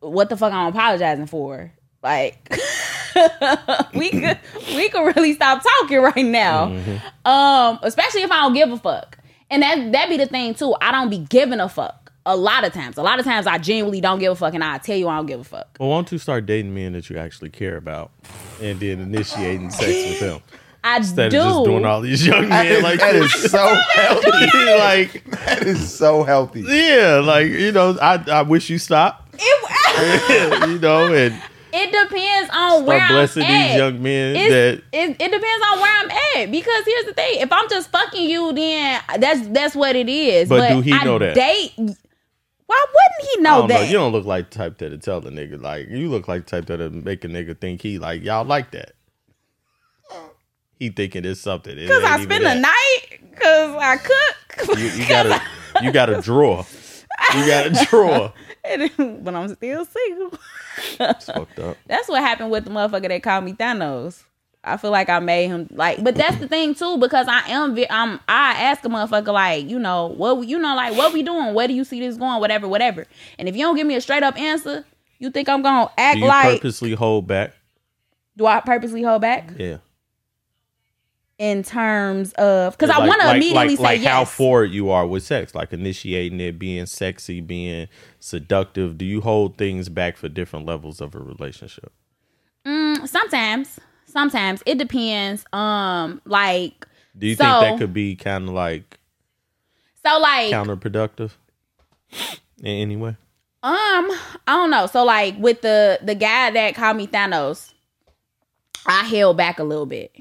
[0.00, 1.72] what the fuck I'm apologizing for?
[2.02, 2.50] Like,
[3.94, 4.38] we could
[4.74, 6.64] we could really stop talking right now.
[7.24, 9.18] Um, especially if I don't give a fuck.
[9.50, 10.74] And that that be the thing too.
[10.80, 12.12] I don't be giving a fuck.
[12.26, 12.96] A lot of times.
[12.98, 15.16] A lot of times I genuinely don't give a fuck and I tell you I
[15.16, 15.76] don't give a fuck.
[15.80, 18.10] well, why don't you start dating men that you actually care about
[18.62, 20.40] and then initiating sex with them
[20.84, 21.40] I instead do.
[21.40, 23.58] of just doing all these young men is, like that is so
[23.94, 24.30] healthy.
[24.78, 26.62] like, That is so healthy.
[26.66, 29.29] yeah, like you know, I I wish you stop.
[30.68, 31.34] You know, and
[31.72, 33.68] it depends on where start I'm blessing at.
[33.68, 37.12] these young men It's- that it, it depends on where I'm at because here's the
[37.14, 40.48] thing: if I'm just fucking you, then that's that's what it is.
[40.48, 41.34] But do he I know that?
[41.34, 41.72] Date?
[41.76, 43.74] Why wouldn't he I know don't know.
[43.80, 43.86] that?
[43.88, 46.50] You don't look like the type that'll tell a nigga like you look like the
[46.50, 48.92] type that'll make a nigga think he like y'all like that.
[50.78, 51.76] He thinking it's something.
[51.76, 53.20] Because I spend the night.
[53.30, 54.78] Because I cook.
[54.78, 55.42] You, you gotta
[55.82, 56.64] you gotta draw.
[57.34, 58.32] You gotta draw.
[58.62, 60.38] but I'm still single.
[60.98, 61.76] It's fucked up.
[61.86, 64.24] That's what happened with the motherfucker that called me Thanos.
[64.62, 67.78] I feel like I made him like, but that's the thing too because I am.
[67.88, 68.20] I'm.
[68.28, 71.54] I ask a motherfucker like, you know, what you know, like, what we doing?
[71.54, 72.40] Where do you see this going?
[72.40, 73.06] Whatever, whatever.
[73.38, 74.84] And if you don't give me a straight up answer,
[75.18, 76.56] you think I'm gonna act Do you like?
[76.60, 77.54] purposely hold back?
[78.36, 79.78] do I purposely hold back Yeah.
[81.40, 82.76] In terms of?
[82.76, 84.12] Because I want to like- immediately like, say like yes.
[84.12, 87.88] how forward you are with sex, like initiating it, being sexy, being
[88.20, 88.98] seductive.
[88.98, 91.92] Do you hold things back for different levels of a relationship?
[93.06, 95.44] sometimes, sometimes it depends.
[95.54, 96.86] Um, like
[97.18, 98.98] Do you So- think that could be kind of like
[100.04, 101.32] so, like counterproductive
[102.62, 103.16] in any way?
[103.62, 104.10] Um,
[104.46, 104.86] I don't know.
[104.86, 107.72] So like with the the guy that called me Thanos,
[108.86, 110.12] I held back a little bit.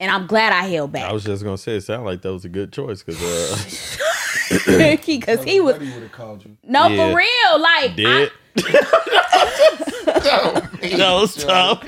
[0.00, 1.04] And I'm glad I held back.
[1.04, 4.96] I was just gonna say it sounded like that was a good choice because uh,
[5.06, 5.76] Because he was
[6.10, 6.56] called you.
[6.64, 7.10] no Yeah.
[7.10, 7.60] for real.
[7.60, 8.30] Like did
[10.96, 11.84] that was tough.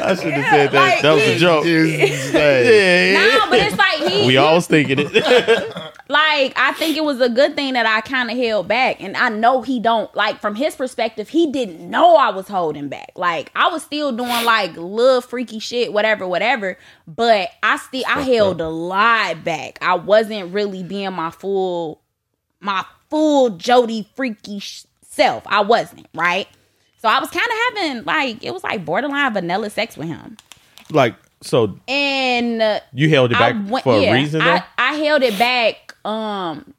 [0.00, 0.74] I should have said that.
[0.74, 1.64] like, that was a joke.
[1.64, 3.12] Hey.
[3.12, 5.12] Yeah, no, but it's like he we all was thinking it.
[6.08, 9.16] like I think it was a good thing that I kind of held back, and
[9.16, 11.28] I know he don't like from his perspective.
[11.28, 13.12] He didn't know I was holding back.
[13.16, 16.78] Like I was still doing like little freaky shit, whatever, whatever.
[17.06, 19.78] But I still I held a lot back.
[19.82, 22.00] I wasn't really being my full,
[22.60, 25.42] my full Jody freaky sh- self.
[25.46, 26.46] I wasn't right.
[26.98, 30.36] So I was kind of having like it was like borderline vanilla sex with him,
[30.90, 32.60] like so, and.
[32.60, 34.40] uh, you held it back went- for yeah, a reason.
[34.40, 36.74] I, I held it back, um,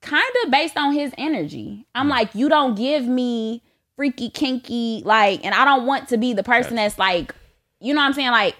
[0.00, 1.86] kind of based on his energy.
[1.94, 3.62] I'm like, you don't give me
[3.94, 7.32] freaky, kinky, like, and I don't want to be the person that's like,
[7.80, 8.56] you know what I'm saying, like.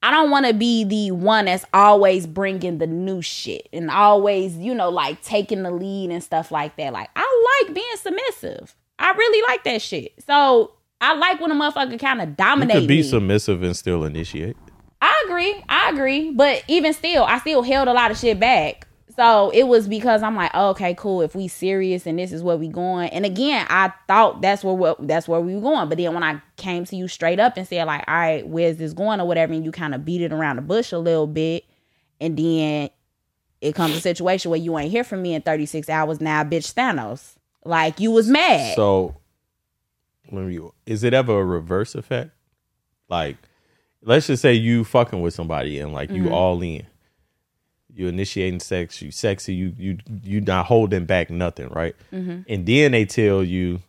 [0.00, 4.56] I don't want to be the one that's always bringing the new shit and always,
[4.56, 6.92] you know, like taking the lead and stuff like that.
[6.92, 8.76] Like, I like being submissive.
[8.98, 10.12] I really like that shit.
[10.26, 13.02] So I like when a motherfucker kind of you dominate could be me.
[13.02, 14.56] submissive and still initiate.
[15.00, 15.62] I agree.
[15.68, 16.30] I agree.
[16.32, 18.88] But even still, I still held a lot of shit back.
[19.14, 21.22] So it was because I'm like, oh, okay, cool.
[21.22, 24.74] If we serious and this is where we going, and again, I thought that's where
[24.74, 25.88] what that's where we were going.
[25.88, 28.76] But then when I came to you straight up and said like, all right, where's
[28.76, 31.26] this going or whatever, and you kind of beat it around the bush a little
[31.26, 31.64] bit,
[32.20, 32.90] and then
[33.60, 36.20] it comes a situation where you ain't hear from me in 36 hours.
[36.20, 37.37] Now, bitch, Thanos,
[37.68, 38.74] like you was mad.
[38.74, 39.16] So,
[40.32, 40.58] let me.
[40.86, 42.30] Is it ever a reverse effect?
[43.08, 43.36] Like,
[44.02, 46.26] let's just say you fucking with somebody and like Mm-hmm.
[46.26, 46.86] you all in.
[47.94, 51.96] You initiating sex, you sexy, you you you not holding back nothing, right?
[52.12, 52.42] Mm-hmm.
[52.48, 53.80] And then they tell you,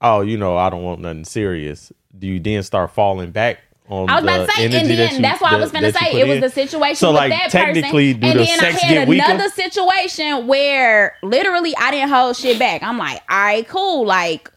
[0.00, 4.08] "Oh, you know, I don't want nothing serious." Do you then start falling back on
[4.08, 6.12] I was about to say, and that then you- that's what I was gonna say.
[6.12, 6.40] put It was in?
[6.42, 9.24] the situation So, with like, that technically, person, and the then I had get weaker?
[9.30, 12.82] another situation where literally I didn't hold shit back.
[12.82, 14.50] I'm like, all right, cool, like,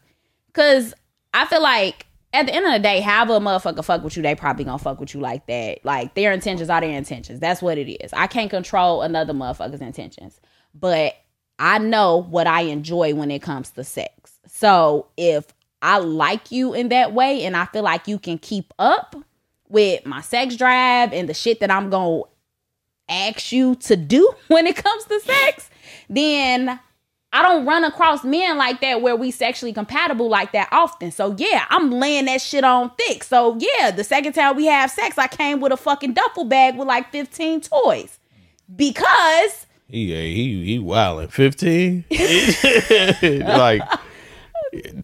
[0.54, 0.94] cause
[1.34, 4.24] I feel like at the end of the day, however a motherfucker fuck with you,
[4.24, 5.80] they probably gonna fuck with you like that.
[5.84, 7.40] Like their intentions are their intentions.
[7.40, 8.12] That's what it is.
[8.14, 10.40] I can't control another motherfucker's intentions,
[10.74, 11.14] but
[11.60, 14.40] I know what I enjoy when it comes to sex.
[14.48, 15.46] So if
[15.82, 19.16] I like you in that way and I feel like you can keep up
[19.70, 22.30] with my sex drive and the shit that I'm going to
[23.14, 25.70] ask you to do when it comes to sex,
[26.10, 26.80] then
[27.34, 31.12] I don't run across men like that where we sexually compatible like that often.
[31.12, 33.24] So yeah, I'm laying that shit on thick.
[33.24, 36.76] So yeah, the second time we have sex, I came with a fucking duffel bag
[36.78, 38.20] with like 15 toys.
[38.74, 42.06] Because He he he wilding fifteen.
[42.12, 43.82] like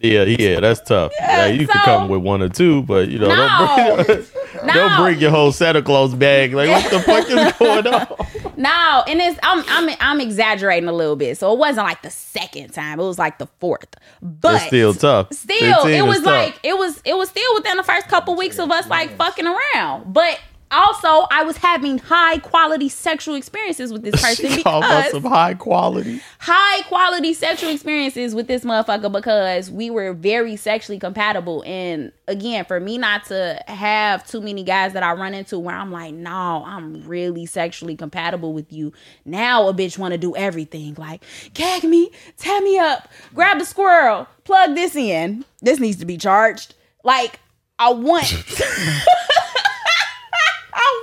[0.00, 1.12] yeah yeah that's tough.
[1.20, 3.36] Yeah, you can so- come with one or two, but you know No.
[3.96, 4.26] don't bring
[4.66, 4.72] No.
[4.74, 6.54] don't bring your whole Santa Claus bag.
[6.54, 8.06] Like what the fuck is going on?
[8.58, 11.38] No, and it's I'm I'm I'm exaggerating a little bit.
[11.38, 12.98] So it wasn't like the second time.
[12.98, 13.86] It was like the fourth.
[14.20, 15.32] But It's still tough.
[15.32, 16.26] Still, 15 it was tough.
[16.26, 19.46] like it was it was still within the first couple weeks of us like fucking
[19.46, 20.12] around.
[20.12, 25.06] But also I was having high quality sexual experiences with this person She called us
[25.06, 26.20] because some high quality.
[26.38, 31.62] high quality sexual experiences with this motherfucker because we were very sexually compatible.
[31.66, 35.76] And again, for me not to have too many guys that I run into where
[35.76, 38.92] I'm like, no, I'm really sexually compatible with you.
[39.24, 43.64] Now a bitch want to do everything like gag me, tie me up, grab the
[43.64, 45.44] squirrel, plug this in.
[45.60, 46.74] This needs to be charged.
[47.04, 47.40] Like
[47.78, 48.26] I want.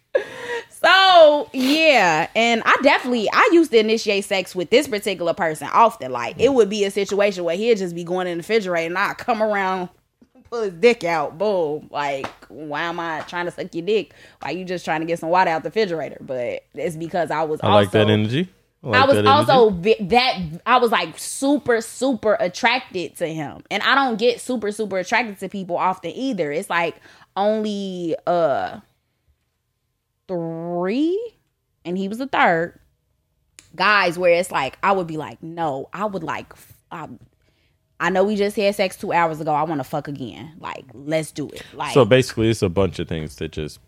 [0.68, 2.29] so yeah.
[2.37, 6.12] And I definitely, I used to initiate sex with this particular person often.
[6.12, 8.98] Like, it would be a situation where he'd just be going in the refrigerator and
[8.98, 9.88] I'd come around,
[10.51, 11.88] pull his dick out, boom.
[11.90, 14.12] Like, why am I trying to suck your dick?
[14.42, 16.18] Why you just trying to get some water out the refrigerator?
[16.20, 18.51] But it's because I was I also, like that energy.
[18.83, 23.62] like I was that also vi- that I was like super super attracted to him,
[23.70, 26.53] and I don't get super super attracted to people often either.
[26.53, 26.96] It's like
[27.37, 28.81] only uh
[30.29, 31.35] three,
[31.85, 32.79] and he was the third
[33.75, 36.53] guys where it's like I would be like, no, I would like.
[36.90, 37.09] I,
[38.01, 39.53] I know we just had sex two hours ago.
[39.55, 40.55] I want to fuck again.
[40.59, 41.64] Like, let's do it.
[41.73, 43.79] Like, So basically, it's a bunch of things that just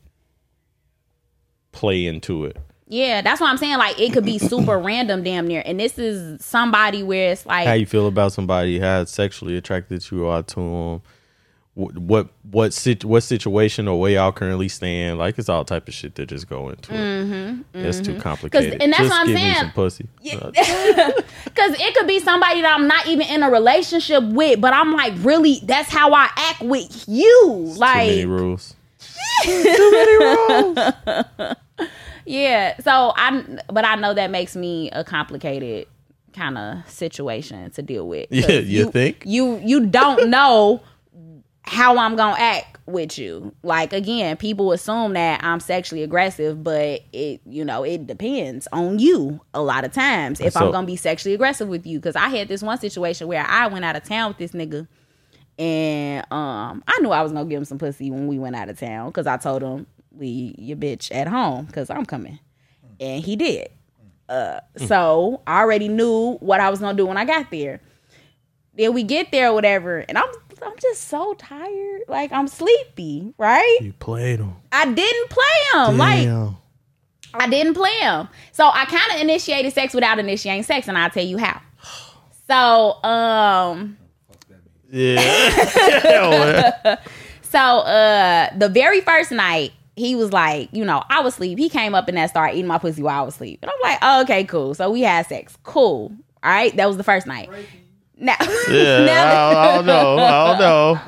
[1.73, 2.57] play into it.
[2.87, 3.77] yeah, that's what I'm saying.
[3.79, 5.63] Like, it could be super random, damn near.
[5.67, 10.09] And this is somebody where it's like, How you feel about somebody how sexually attracted
[10.11, 11.03] you are to them?
[11.75, 15.19] What what what, sit, what situation or where y'all currently stand?
[15.19, 17.65] Like it's all type of shit that just go into it.
[17.75, 18.75] It's too complicated.
[18.75, 19.55] Mm-hmm, and that's just what I'm give me saying.
[19.57, 20.09] some pussy.
[20.33, 20.51] Uh,
[21.45, 24.93] Because it could be somebody that I'm not even in a relationship with, but I'm
[24.93, 27.75] like, really, that's how I act with you.
[27.77, 28.75] Like many rules.
[29.43, 31.57] Too many rules.
[32.25, 32.79] yeah.
[32.83, 35.89] So I, but I know that makes me a complicated
[36.35, 38.29] kind of situation to deal with.
[38.31, 39.23] Yeah, you think?
[39.25, 40.83] you you don't know
[41.67, 43.55] how I'm gonna act with you.
[43.63, 48.99] Like again, people assume that I'm sexually aggressive, but it you know it depends on
[48.99, 51.99] you a lot of times if So- I'm gonna be sexually aggressive with you.
[51.99, 54.87] Because I had this one situation where I went out of town with this nigga,
[55.59, 58.69] and um I knew I was gonna give him some pussy when we went out
[58.69, 62.39] of town because I told him leave your bitch at home because I'm coming,
[63.01, 63.69] and he did.
[64.29, 67.81] Uh, so I already knew what I was gonna do when I got there.
[68.77, 70.29] Then we get there or whatever, and I'm
[70.65, 72.03] I'm just so tired.
[72.09, 73.79] Like I'm sleepy, right?
[73.81, 74.57] You played them.
[74.73, 75.99] I didn't play him.
[75.99, 76.29] Like
[77.35, 78.29] I didn't play him.
[78.53, 81.61] So I kind of initiated sex without initiating sex, and I'll tell you how.
[82.49, 83.97] So um
[84.91, 86.97] yeah.
[87.43, 91.59] so uh the very first night he was like, you know, I was asleep.
[91.59, 93.61] He came up and that started eating my pussy while I was asleep.
[93.63, 94.75] And I'm like, oh, okay, cool.
[94.75, 95.57] So we had sex.
[95.63, 96.13] Cool.
[96.43, 96.75] All right.
[96.77, 97.49] That was the first night.
[98.17, 98.37] Now,
[98.71, 99.05] yeah.
[99.05, 100.19] now, I, I don't know.
[100.19, 101.01] I don't know.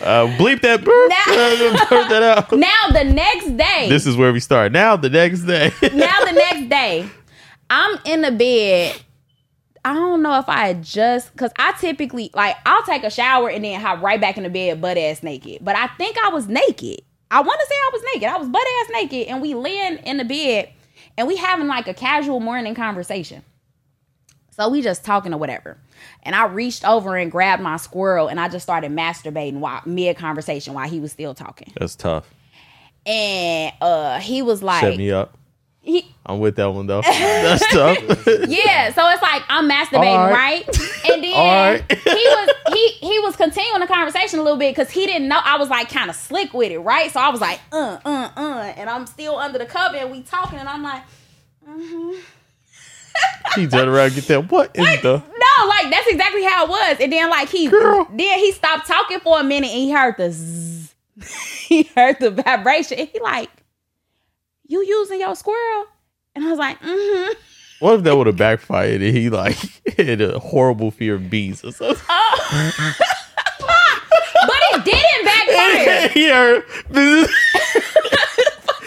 [0.00, 0.84] Uh, bleep that.
[0.84, 2.52] Burp, Now- burp that out.
[2.52, 3.88] now the next day.
[3.88, 4.72] This is where we start.
[4.72, 5.72] Now the next day.
[5.82, 7.08] now the next day,
[7.70, 9.00] I'm in the bed.
[9.84, 13.64] I don't know if I just because I typically like I'll take a shower and
[13.64, 15.64] then hop right back in the bed butt ass naked.
[15.64, 17.00] But I think I was naked.
[17.30, 18.28] I want to say I was naked.
[18.28, 20.70] I was butt ass naked, and we laying in the bed
[21.18, 23.42] and we having like a casual morning conversation.
[24.54, 25.78] So we just talking or whatever.
[26.22, 30.16] And I reached over and grabbed my squirrel and I just started masturbating while mid
[30.16, 31.72] conversation while he was still talking.
[31.78, 32.28] That's tough.
[33.06, 35.36] And uh he was like Set me up.
[35.80, 37.00] he I'm with that one though.
[37.02, 37.98] That's tough.
[38.48, 40.66] Yeah, so it's like I'm masturbating, right.
[40.66, 41.10] right.
[41.10, 41.92] And then right.
[41.92, 45.40] he was he he was continuing the conversation a little bit because he didn't know
[45.42, 47.10] I was like kind of slick with it, right?
[47.10, 50.22] So I was like, uh, uh, uh, and I'm still under the cover and we
[50.22, 51.02] talking, and I'm like,
[53.54, 54.50] He turned around and get that.
[54.50, 55.18] What is the?
[55.18, 56.96] no, like that's exactly how it was.
[57.00, 58.06] And then like he Girl.
[58.10, 60.94] then he stopped talking for a minute and he heard the zzz.
[61.66, 62.98] he heard the vibration.
[62.98, 63.50] And he like,
[64.66, 65.84] you using your squirrel?
[66.34, 67.32] And I was like, mm-hmm.
[67.80, 69.56] What if that would have backfired and he like
[69.98, 72.02] had a horrible fear of bees or something?
[74.46, 76.08] But it didn't backfire.
[76.08, 76.64] he heard.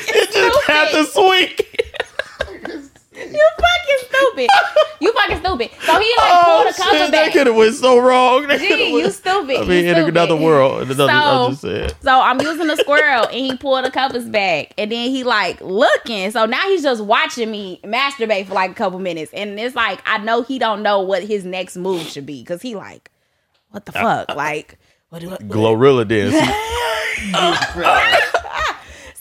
[0.07, 1.49] it just had to swing.
[3.33, 4.49] You fucking stupid.
[5.01, 5.69] You fucking stupid.
[5.85, 7.11] So he like Oh pulled the cover shit!
[7.11, 8.47] That could have went so wrong.
[8.47, 9.57] That Gee, coulda you went- stupid.
[9.57, 10.07] I You in stupid.
[10.09, 10.81] another world.
[10.83, 11.89] In another, I'm just So- saying.
[12.01, 15.59] So I'm using the squirrel and he pulled the covers back and then he like
[15.61, 16.31] looking.
[16.31, 19.31] So now he's just watching me masturbate for like a couple minutes.
[19.33, 22.61] And it's like I know he don't know what his next move should be because
[22.61, 23.11] he like,
[23.71, 24.29] what the fuck?
[24.35, 24.77] Like
[25.09, 26.33] what do I Glorilla dance.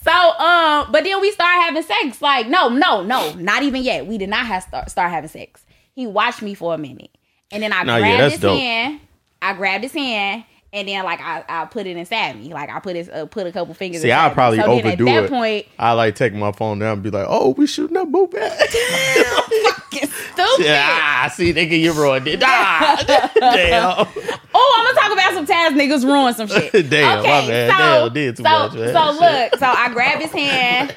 [0.05, 2.21] So um, but then we start having sex.
[2.21, 4.05] Like, no, no, no, not even yet.
[4.05, 5.65] We did not have start start having sex.
[5.93, 7.09] He watched me for a minute.
[7.51, 8.59] And then I Nah, grabbed that's his dope.
[8.59, 8.99] hand.
[9.41, 10.43] I grabbed his hand.
[10.75, 12.53] And then like I, I put it inside me.
[12.53, 14.65] Like I put his uh, put a couple fingers See, I probably me.
[14.65, 15.29] So overdo at that it.
[15.29, 18.59] point, I like take my phone down and be like, "Oh, we have moved back."
[19.99, 20.67] fucking stupid.
[20.69, 22.41] ah, see, nigga, you ruined it.
[22.43, 24.07] Ah, damn.
[24.53, 26.71] Oh, I'm gonna talk about some Taz niggas ruin some shit.
[26.89, 27.77] Damn, my bad.
[27.77, 28.93] Damn, did too so, much, man.
[28.93, 29.21] So Shit.
[29.21, 30.95] look, so I grabbed his hand,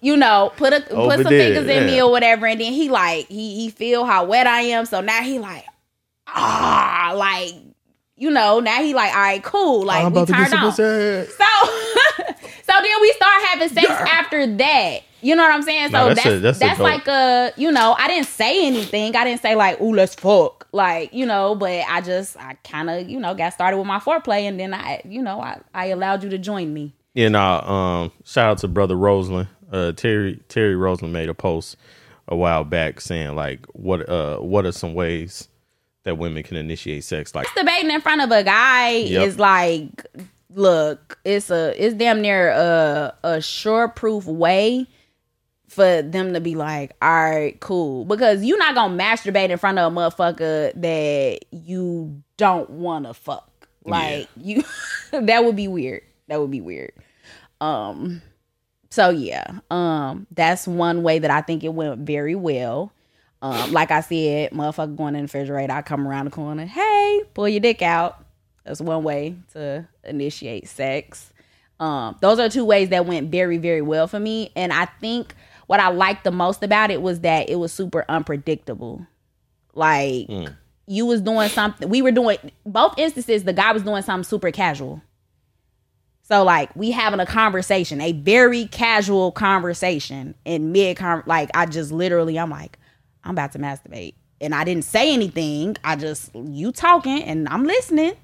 [0.00, 2.02] you know, put a put some fingers in me yeah.
[2.02, 4.86] or whatever, and then he like he he feel how wet I am.
[4.86, 5.64] So now he like
[6.26, 7.54] ah like
[8.20, 10.72] you know now he like all right cool like I'm we about to turned on.
[10.72, 10.82] So
[12.62, 15.00] so then we start having sex after that.
[15.22, 15.88] You know what I'm saying?
[15.88, 18.66] So Nah, that's that's a- that's that's, a like a you know I didn't say
[18.66, 19.16] anything.
[19.16, 22.88] I didn't say like ooh let's fuck like you know, but I just I kind
[22.90, 25.86] of you know got started with my foreplay and then I you know I I
[25.86, 26.94] allowed you to join me.
[27.14, 29.48] Yeah, nah, um, shout out to brother Roseland.
[29.72, 31.76] Uh, Terry Terry Roseland made a post
[32.28, 35.48] a while back saying like, what uh, what are some ways
[36.04, 37.34] that women can initiate sex?
[37.34, 39.26] Like, Debating in front of a guy Yep.
[39.26, 40.06] is like
[40.52, 44.84] look it's a it's damn near a a sure proof way
[45.68, 48.04] for them to be like, all right, cool.
[48.04, 53.68] Because you're not gonna masturbate in front of a motherfucker that you don't wanna fuck.
[53.84, 54.64] Like you
[55.12, 56.02] that would be weird.
[56.28, 56.92] That would be weird.
[57.60, 58.20] Um
[58.90, 62.92] so yeah, um that's one way that I think it went very well.
[63.42, 67.22] Um, like I said, motherfucker going in the refrigerator, I come around the corner, hey,
[67.32, 68.24] pull your dick out.
[68.64, 71.32] That's one way to initiate sex.
[71.78, 74.52] Um, those are two ways that went very, very well for me.
[74.54, 75.34] And I think
[75.66, 79.06] what I liked the most about it was that it was super unpredictable.
[79.72, 80.28] Like
[80.86, 84.50] you was doing something, we were doing both instances, the guy was doing something super
[84.50, 85.00] casual.
[86.22, 91.92] So like we having a conversation, a very casual conversation in mid like I just
[91.92, 92.79] literally I'm like,
[93.24, 94.14] I'm about to masturbate.
[94.40, 95.76] And I didn't say anything.
[95.84, 98.14] I just you talking and I'm listening.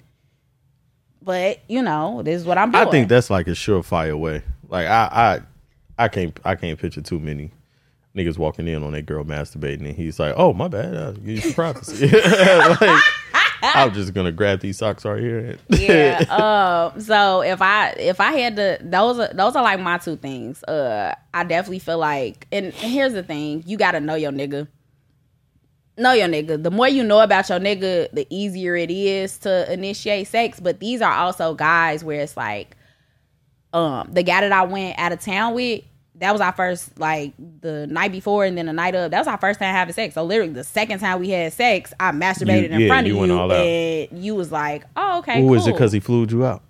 [1.22, 2.86] But you know, this is what I'm doing.
[2.86, 4.42] I think that's like a surefire way.
[4.68, 5.40] Like, I,
[5.98, 7.50] I, I can't, I can't picture too many
[8.16, 11.38] niggas walking in on that girl masturbating, and he's like, "Oh, my bad, uh, you
[11.38, 12.08] some privacy."
[12.80, 13.02] like,
[13.62, 15.58] I'm just gonna grab these socks right here.
[15.68, 16.24] yeah.
[16.94, 17.00] Um.
[17.00, 20.62] So if I if I had to, those are those are like my two things.
[20.64, 24.32] Uh, I definitely feel like, and, and here's the thing: you got to know your
[24.32, 24.68] nigga.
[25.98, 26.62] Know your nigga.
[26.62, 30.60] The more you know about your nigga, the easier it is to initiate sex.
[30.60, 32.76] But these are also guys where it's like,
[33.72, 35.82] um, the guy that I went out of town with.
[36.18, 39.10] That was our first, like the night before, and then the night of.
[39.10, 40.14] That was our first time having sex.
[40.14, 43.08] So literally, the second time we had sex, I masturbated You- in yeah, front of
[43.08, 43.60] you you, went all out.
[43.66, 45.54] and you was like, "Oh, okay." Ooh, cool.
[45.56, 46.62] is it because he flew you out?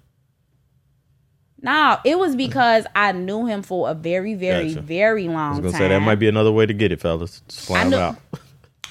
[1.63, 4.81] No, it was because I knew him for a very, very, Gotcha.
[4.83, 5.79] very I long was gonna time.
[5.81, 7.41] say that might be another way to get it, fellas.
[7.49, 8.17] Just fly I him know- out.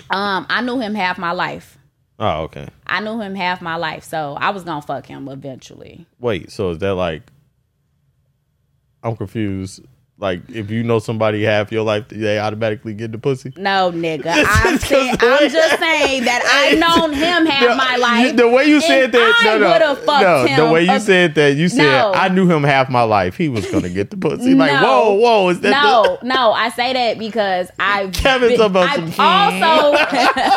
[0.09, 1.77] Um, I knew him half my life.
[2.17, 2.67] Oh, okay.
[2.87, 6.05] I knew him half my life, so I was gonna fuck him eventually.
[6.19, 7.23] Wait, so is that like?
[9.03, 9.81] I'm confused.
[10.17, 13.51] Like, if you know somebody half your life, they automatically get the pussy.
[13.57, 14.31] No, nigga.
[14.47, 18.37] I'm saying, I'm just saying that I known him half my life.
[18.37, 20.45] The way you said that, I no, no, fucked no.
[20.45, 22.13] him The way you said that, you said No.
[22.15, 23.35] I knew him half my life.
[23.35, 24.53] He was gonna get the pussy.
[24.55, 24.83] Like, No.
[24.87, 29.13] whoa, whoa, is that no, no, I say that because I've Kevin's been- about I've
[29.13, 29.97] some- also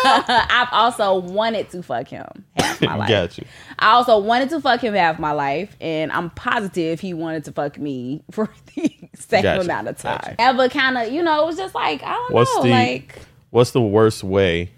[0.05, 3.09] I've also wanted to fuck him half my life.
[3.09, 3.45] Got you.
[3.79, 7.53] I also wanted to fuck him half my life, and I'm positive he wanted to
[7.53, 10.19] fuck me for the same Gotcha, amount of time.
[10.21, 10.41] gotcha.
[10.41, 13.19] Ever kind of, you know, it was just like I don't What's know, the like
[13.51, 14.71] What's the worst way?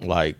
[0.00, 0.36] Like,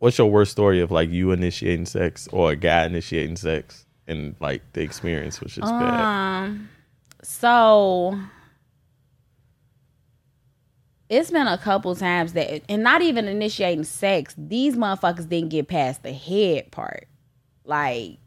[0.00, 4.34] what's your worst story of like you initiating sex or a guy initiating sex and
[4.40, 6.00] like the experience was just bad?
[6.00, 6.68] Um,
[7.22, 8.18] so
[11.10, 15.68] it's been a couple times that, and not even initiating sex, these motherfuckers didn't get
[15.68, 17.08] past the head part.
[17.64, 18.18] Like,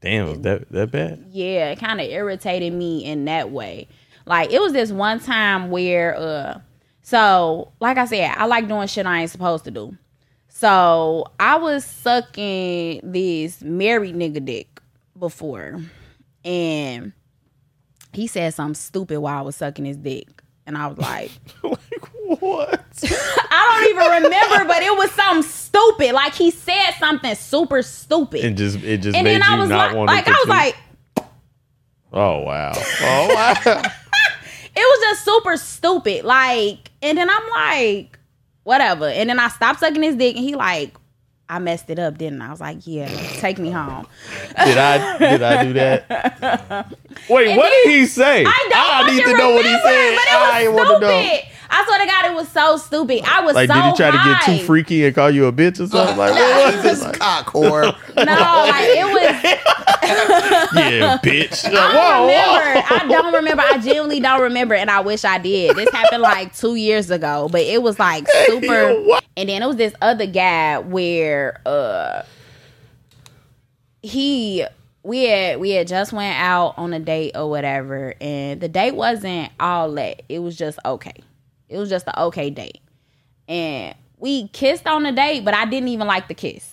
[0.00, 1.26] Damn, was that that bad?
[1.30, 3.86] yeah, it kind of irritated me in that way.
[4.26, 6.60] Like, it was this one time where, uh,
[7.02, 9.96] so like I said, I like doing shit I ain't supposed to do.
[10.48, 14.80] So I was sucking this married nigga dick
[15.18, 15.80] before,
[16.44, 17.12] and
[18.12, 21.30] he said something stupid while I was sucking his dick, and I was like,
[21.62, 21.78] like
[22.40, 22.80] what?
[23.50, 26.12] I don't even remember, but it was something stupid.
[26.12, 29.68] Like he said something super stupid, It just it just and made then I was
[29.68, 30.28] not like, like.
[30.28, 30.76] I was like,
[32.12, 33.52] oh wow, oh wow.
[33.64, 36.24] it was just super stupid.
[36.24, 38.18] Like, and then I'm like,
[38.64, 39.06] whatever.
[39.08, 40.94] And then I stopped sucking his dick, and he like,
[41.48, 42.48] I messed it up, didn't I?
[42.48, 43.08] I was like, yeah,
[43.38, 44.06] take me home.
[44.64, 46.96] did I did I do that?
[47.28, 48.44] Wait, And what then- did he say?
[48.46, 48.68] I
[49.04, 50.16] don't need fucking to know what he said.
[50.16, 51.38] But I it was want to know.
[51.72, 51.78] Stupid.
[51.80, 53.22] I swear to God, it was so stupid.
[53.26, 55.52] I was Like, so did he try to get too freaky and call you a
[55.52, 56.16] bitch or something?
[56.16, 57.02] Like, what was This?
[57.02, 57.96] Like, cock whore.
[58.14, 59.42] No, like it was.
[60.74, 61.64] yeah, bitch.
[61.64, 62.26] I don't whoa.
[62.26, 62.94] remember.
[62.94, 63.62] I don't remember.
[63.62, 65.76] I genuinely don't remember, and I wish I did.
[65.76, 68.94] This happened like two years ago, but it was like super.
[69.02, 69.24] what?
[69.36, 72.22] And then it was this other guy where uh
[74.02, 74.66] he
[75.02, 78.94] we had we had just went out on a date or whatever, and the date
[78.94, 80.22] wasn't all that.
[80.28, 81.14] It was just okay.
[81.72, 82.80] It was just an okay date,
[83.48, 86.68] and we kissed on the date, but I didn't even like the kiss.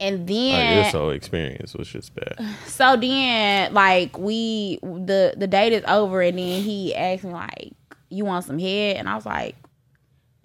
[0.00, 2.38] And then Like, this whole experience was just bad.
[2.66, 7.72] so then, like we the the date is over, and then he asked me like,
[8.08, 9.56] "You want some head?" And I was like,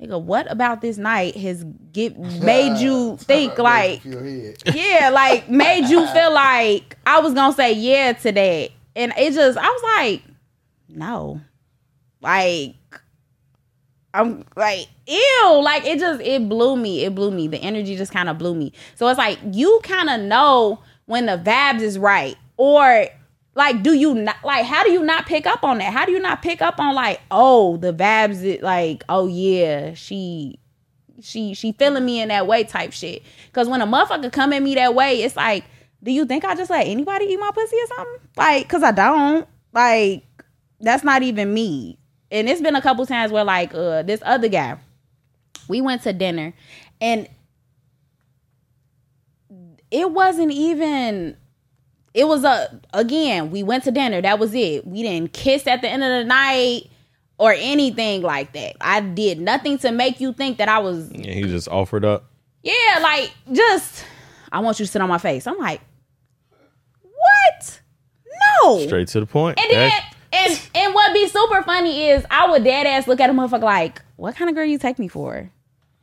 [0.01, 6.07] "Nigga, what about this night has get made you think like, yeah, like made you
[6.07, 10.24] feel like I was gonna say yeah to that?" And it just, I was like,
[10.89, 11.41] "No,
[12.24, 12.76] like."
[14.15, 17.03] I'm like, ew, like it just it blew me.
[17.03, 17.47] It blew me.
[17.47, 18.71] The energy just kind of blew me.
[18.95, 22.38] So it's like you kind of know when the vibes is right.
[22.57, 23.07] Or
[23.55, 25.91] like do you not like how do you not pick up on that?
[25.91, 29.95] How do you not pick up on like, oh, the vibes it like, oh yeah,
[29.95, 30.59] she
[31.21, 33.24] she she feeling me in that way type shit.
[33.51, 35.65] Cause when a motherfucker come at me that way, it's like,
[36.03, 38.28] do you think I just let anybody eat my pussy or something?
[38.38, 39.47] Like, cause I don't.
[39.74, 40.24] Like,
[40.80, 41.97] that's not even me.
[42.34, 44.77] And it's been a couple times where like uh this other guy,
[45.69, 46.53] we went to dinner
[46.99, 47.29] and
[49.91, 51.38] it wasn't even
[52.15, 54.86] it was a again, we went to dinner, that was it.
[54.86, 56.89] We didn't kiss at the end of the night
[57.38, 58.77] or anything like that.
[58.81, 62.25] I did nothing to make you think that I was yeah he just offered up.
[62.63, 64.05] yeah, like just
[64.51, 65.45] I want you to sit on my face.
[65.45, 65.81] I'm like,
[67.01, 67.81] what?
[68.63, 68.79] No.
[68.88, 69.59] Straight to the point.
[69.59, 69.91] And then
[70.34, 73.61] and and what be super funny is I would dead ass look at a motherfucker
[73.61, 75.49] like, what kind of girl you take me for?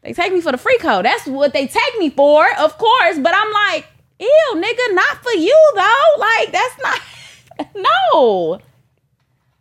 [0.02, 1.04] They take me for the free code.
[1.04, 3.18] That's what they take me for, of course.
[3.18, 3.86] But I'm like,
[4.18, 6.18] ew, nigga, not for you though.
[6.18, 7.00] Like that's not
[7.76, 8.60] no.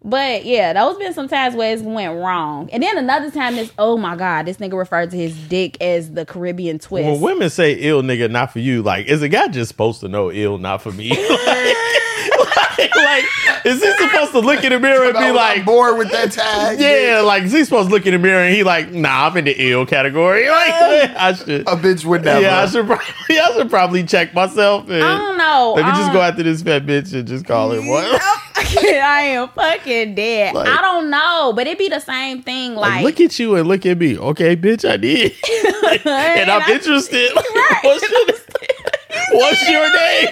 [0.02, 2.70] But yeah, those been some times where it went wrong.
[2.72, 6.14] And then another time this, oh my God, this nigga referred to his dick as
[6.14, 7.06] the Caribbean twist.
[7.06, 10.08] when women say ill nigga, not for you, like, is a guy just supposed to
[10.08, 11.10] know ill, not for me?
[11.10, 11.20] like,
[12.96, 13.26] like,
[13.66, 16.32] is he supposed to look in the mirror and be I'm like, bored with that
[16.32, 16.80] tag.
[16.80, 19.38] yeah, like, is he supposed to look in the mirror and he like, nah, I'm
[19.38, 20.48] in the ill category?
[20.50, 21.62] Like, I should.
[21.62, 22.42] A bitch would never.
[22.42, 23.06] Yeah, I should probably,
[23.40, 25.74] I should probably check myself and I don't know.
[25.76, 28.22] let me I just go um, after this fat bitch and just call it what?
[28.56, 30.54] I am fucking dead.
[30.56, 32.76] Like- I don't know, but it'd be the same thing.
[32.76, 34.18] Like, Like, look at you and look at me.
[34.18, 35.34] Okay, bitch, I did.
[36.06, 37.32] and I'm I- interested.
[37.84, 38.26] what's, your,
[39.40, 40.30] what's your name?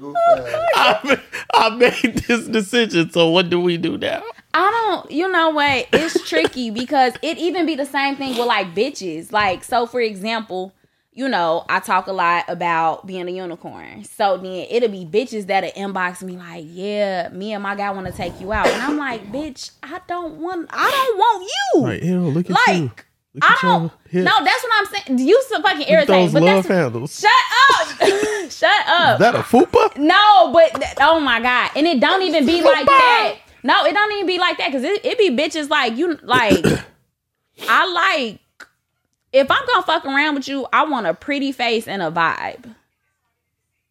[0.00, 1.02] The next steps.
[1.04, 1.18] Goof ass.
[1.54, 3.10] I, I made this decision.
[3.10, 4.22] So what do we do now?
[4.54, 5.10] I don't.
[5.10, 5.86] You know what?
[5.92, 9.32] It's tricky because it even be the same thing with like bitches.
[9.32, 10.72] Like, so for example,
[11.12, 14.04] you know, I talk a lot about being a unicorn.
[14.04, 18.06] So then it'll be bitches that'll inbox me like, "Yeah, me and my guy want
[18.06, 20.68] to take you out," and I'm like, "Bitch, I don't want.
[20.72, 22.90] I don't want you." Like, ew, look at Like, you.
[23.34, 23.92] Look I don't.
[24.12, 25.18] No, that's what I'm saying.
[25.28, 26.24] You so fucking irritating.
[26.24, 27.20] those But love that's handles.
[27.20, 27.30] shut
[27.70, 27.88] up.
[28.50, 29.12] shut up.
[29.14, 29.96] Is that a fupa?
[29.96, 33.36] No, but th- oh my god, and it don't even be like that.
[33.62, 36.64] No, it don't even be like that because it, it be bitches like you like.
[37.68, 38.40] I like
[39.32, 42.74] if I'm gonna fuck around with you, I want a pretty face and a vibe.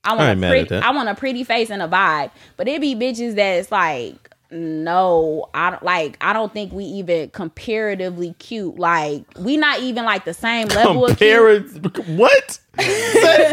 [0.03, 0.75] I want I a pretty.
[0.75, 4.26] I want a pretty face and a vibe, but it be bitches that it's like
[4.51, 6.17] no, I don't like.
[6.21, 8.77] I don't think we even comparatively cute.
[8.79, 12.07] Like we not even like the same level of cute.
[12.07, 12.59] What?
[12.79, 12.85] Say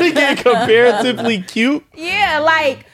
[0.06, 0.36] it again.
[0.42, 1.84] Comparatively cute.
[1.94, 2.86] Yeah, like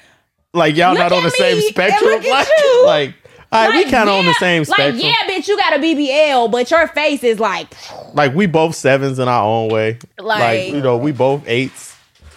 [0.54, 2.22] Like y'all not on the same spectrum.
[2.22, 2.86] Like, you.
[2.86, 3.14] like,
[3.52, 4.96] all right, we kind of on the same spectrum.
[4.96, 7.74] Like, yeah, bitch, you got a BBL, but your face is like,
[8.14, 9.98] Like we both sevens in our own way.
[10.18, 11.89] Like, Like- you know, we both eights.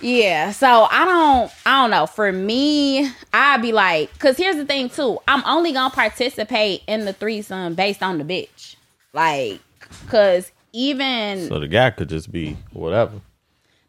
[0.03, 0.51] Yeah.
[0.51, 2.05] So I don't, I don't know.
[2.05, 5.19] For me, I'd be like, because here's the thing too.
[5.27, 8.75] I'm only gonna participate in the threesome based on the bitch,
[9.13, 9.59] like,
[10.03, 13.21] because even So the guy could just be whatever.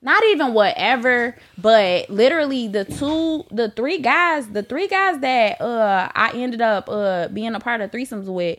[0.03, 6.11] not even whatever, but literally the two, the three guys, the three guys that uh
[6.15, 8.59] I ended up uh being a part of threesomes with,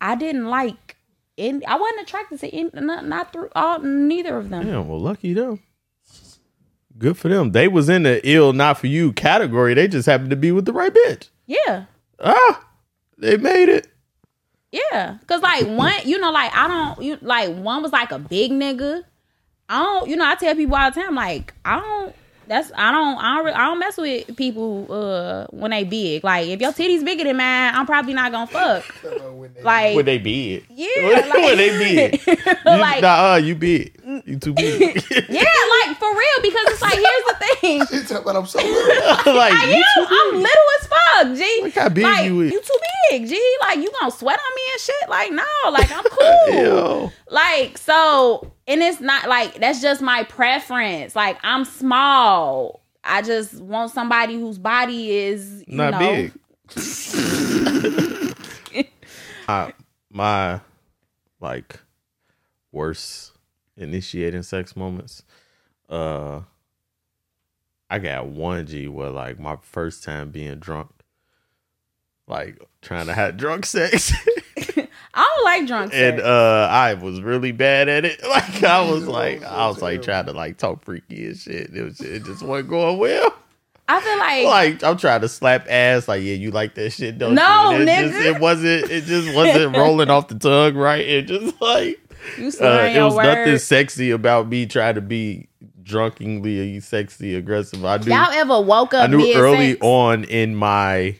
[0.00, 0.96] I didn't like.
[1.36, 4.66] In, I wasn't attracted to in, not, not through all neither of them.
[4.66, 5.60] Yeah, well, lucky them.
[6.98, 7.52] Good for them.
[7.52, 9.74] They was in the ill, not for you category.
[9.74, 11.28] They just happened to be with the right bitch.
[11.46, 11.84] Yeah,
[12.20, 12.66] Ah,
[13.16, 13.86] they made it.
[14.72, 15.18] yeah.
[15.26, 18.50] Cause like one, you know, like I don't, you like one was like a big
[18.50, 19.04] nigga.
[19.68, 22.14] I don't, you know, I tell people all the time, like I don't.
[22.48, 26.24] That's I don't I don't I don't mess with people uh when they big.
[26.24, 28.84] Like if your titties bigger than mine, I'm probably not gonna fuck.
[29.62, 30.64] Like When they big.
[30.70, 30.86] Yeah,
[31.34, 32.20] when they big.
[32.48, 33.94] You, Like- nah, uh, you big.
[34.24, 34.80] You too big.
[35.28, 35.44] yeah,
[35.86, 37.78] like for real, because it's like here's the thing.
[37.92, 39.34] You talk about I'm so little.
[39.34, 40.06] like, I you too am.
[40.10, 40.42] I'm big.
[40.42, 41.60] little as fuck, G.
[41.64, 42.52] Look how big like, you is.
[42.52, 42.78] You too
[43.10, 43.56] big, G.
[43.60, 45.08] Like you gonna sweat on me and shit.
[45.08, 47.12] Like no, like I'm cool.
[47.30, 51.16] Like so, and it's not like that's just my preference.
[51.16, 52.82] Like I'm small.
[53.02, 56.32] I just want somebody whose body is you Not know, big.
[59.48, 59.70] Uh,
[60.10, 60.60] my
[61.40, 61.80] like
[62.70, 63.32] worst
[63.78, 65.22] initiating sex moments.
[65.88, 66.42] Uh
[67.88, 70.90] I got one G where like my first time being drunk.
[72.26, 74.12] Like trying to have drunk sex.
[75.18, 78.20] I don't like drunk and uh I was really bad at it.
[78.28, 81.74] Like I was like I was like trying to like talk freaky and shit.
[81.74, 83.34] It was it just wasn't going well.
[83.88, 84.44] I feel like,
[84.80, 87.78] Like I'm trying to slap ass, like yeah, you like that shit, don't No, you?
[87.78, 88.08] And it nigga.
[88.10, 88.90] Just, it wasn't.
[88.90, 91.00] It just wasn't rolling off the tongue right.
[91.04, 91.98] It just like
[92.36, 95.48] you uh, it your was nothing sexy about me trying to be
[95.82, 97.84] drunkenly sexy aggressive.
[97.84, 99.36] I knew Y'all ever woke up I knew mid-sex?
[99.38, 101.16] early on in my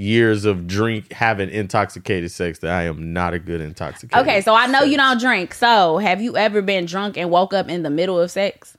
[0.00, 4.26] years of drink having intoxicated sex that I am not a good intoxicated.
[4.26, 5.52] Okay, so I know you don't drink.
[5.52, 8.76] So have you ever been drunk and woke up in the middle of sex?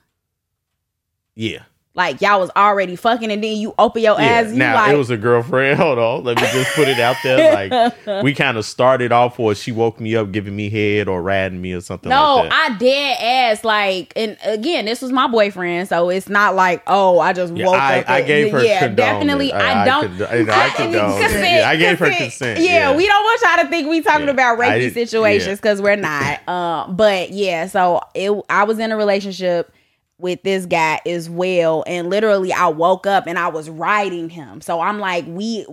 [1.34, 1.62] Yeah.
[1.94, 4.26] Like y'all was already fucking and then you open your Yeah.
[4.26, 4.50] ass.
[4.52, 5.78] You Now like, it was a girlfriend.
[5.78, 7.52] Hold on, let me just put it out there.
[7.68, 11.20] Like we kind of started off, or she woke me up, giving me head, or
[11.20, 12.70] riding me, or something no, like that.
[12.72, 17.18] I dead ass like, and again, this was my boyfriend, so it's not like, oh,
[17.18, 18.08] I just Yeah, woke I, up.
[18.08, 19.48] I and- gave her yeah, definitely.
[19.50, 19.54] it.
[19.54, 20.06] I, don't.
[20.16, 22.60] condo- you know, I, condone consent, Yeah, I gave her consent.
[22.60, 25.96] Yeah, we don't want y'all to think we talking about I rapey situations because we're
[25.96, 26.48] not.
[26.48, 28.32] Um, but yeah, so it.
[28.48, 29.70] I was in a relationship
[30.22, 34.60] with this guy as well, and literally, I woke up and I was riding him.
[34.60, 35.66] So I'm like, we.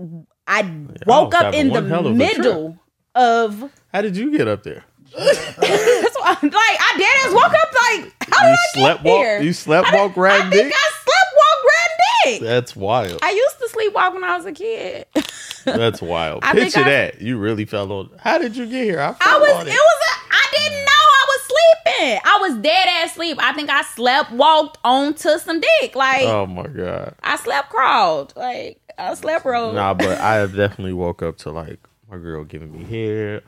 [0.48, 0.64] I
[1.06, 2.78] woke was up in the of middle
[3.16, 3.72] of.
[3.94, 4.84] How did you get up there?
[5.18, 5.56] That's
[6.20, 9.22] why, like I dead ass woke up like how did You I slept get walk.
[9.22, 9.42] here?
[9.42, 10.74] You slept I, walk riding I think dick.
[10.76, 12.42] I slept walk riding dick.
[12.48, 13.20] That's wild.
[13.24, 15.06] I used to sleepwalk when I was a kid.
[15.66, 16.40] That's wild.
[16.44, 17.22] I Picture I- that.
[17.22, 18.10] You really fell on.
[18.20, 19.00] How did you get here?
[19.00, 19.78] I, I was on it was
[20.08, 21.09] a I didn't know I
[21.86, 22.20] sleeping.
[22.24, 23.38] I was dead ass sleep.
[23.42, 25.96] I think I slept walked onto some dick.
[25.96, 27.16] Like Oh my god.
[27.24, 28.34] I slept crawled.
[28.36, 29.76] Like I slept rolled.
[29.76, 31.80] Nah, but I have definitely woke up to like
[32.10, 33.42] my girl giving me hair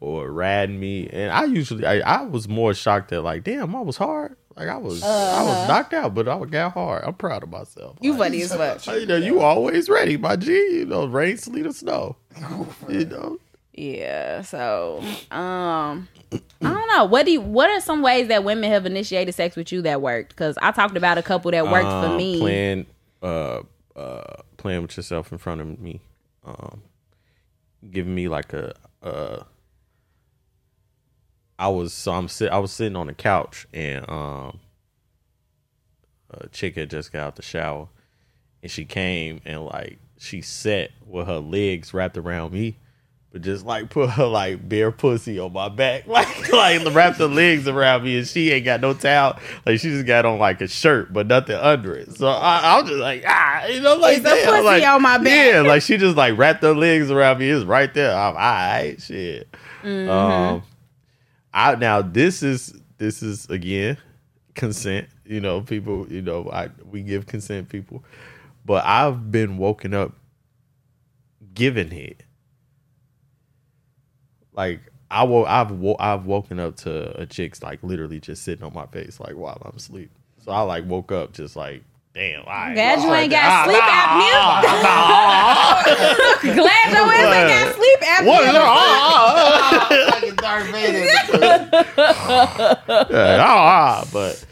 [0.00, 3.80] or riding me, and I usually I, I was more shocked that like, damn, I
[3.80, 4.36] was hard.
[4.56, 7.04] Like I was I was knocked out, but I got hard.
[7.04, 7.92] I'm proud of myself.
[7.92, 7.98] Uh-huh.
[8.00, 8.84] you funny as fuck.
[9.00, 10.50] you know, you always ready, my G.
[10.52, 12.16] You know, rain, sleet, or snow.
[12.88, 13.38] You know,
[13.78, 14.42] Yeah.
[14.42, 17.04] So um I don't know.
[17.04, 20.02] What do you, what are some ways that women have initiated sex with you that
[20.02, 20.30] worked?
[20.30, 22.38] Because I talked about a couple that worked for Um, me.
[22.40, 22.86] Playing,
[23.22, 23.60] uh,
[23.94, 26.00] uh, playing with yourself in front of me,
[26.44, 26.82] um,
[27.88, 29.44] giving me like a, uh,
[31.58, 34.60] I was so I'm sit I was sitting on the couch and um,
[36.30, 37.88] a chick had just got out the shower,
[38.62, 42.76] and she came and like she sat with her legs wrapped around me.
[43.30, 47.28] But just like put her like bare pussy on my back, like like wrap the
[47.28, 49.38] legs around me, and she ain't got no towel.
[49.66, 52.16] Like she just got on like a shirt, but nothing under it.
[52.16, 55.26] So I, I'm just like ah, you know, like damn, pussy like, on my back.
[55.26, 57.50] Yeah, like she just like wrapped her legs around me.
[57.50, 58.14] It's right there.
[58.14, 59.54] I'm all right, shit.
[59.82, 60.10] Mm-hmm.
[60.10, 60.62] Um,
[61.52, 63.98] I now this is this is again
[64.54, 65.08] consent.
[65.26, 66.06] You know, people.
[66.10, 68.04] You know, I we give consent, people.
[68.64, 70.12] But I've been woken up
[71.54, 72.22] giving it.
[74.58, 78.64] Like I wo- I've wo- I've woken up to a chick's like literally just sitting
[78.64, 80.10] on my face like while I'm asleep.
[80.44, 82.40] So I like woke up just like damn.
[82.40, 82.74] all right.
[82.74, 83.84] Glad you ain't Ah, got sleep
[86.50, 86.54] apnea.
[86.64, 88.26] Glad your ass ain't got sleep apnea.
[88.26, 88.42] What?
[88.56, 91.06] Ah, Fucking Darth Vader.
[93.12, 94.44] yeah, ah, ah, but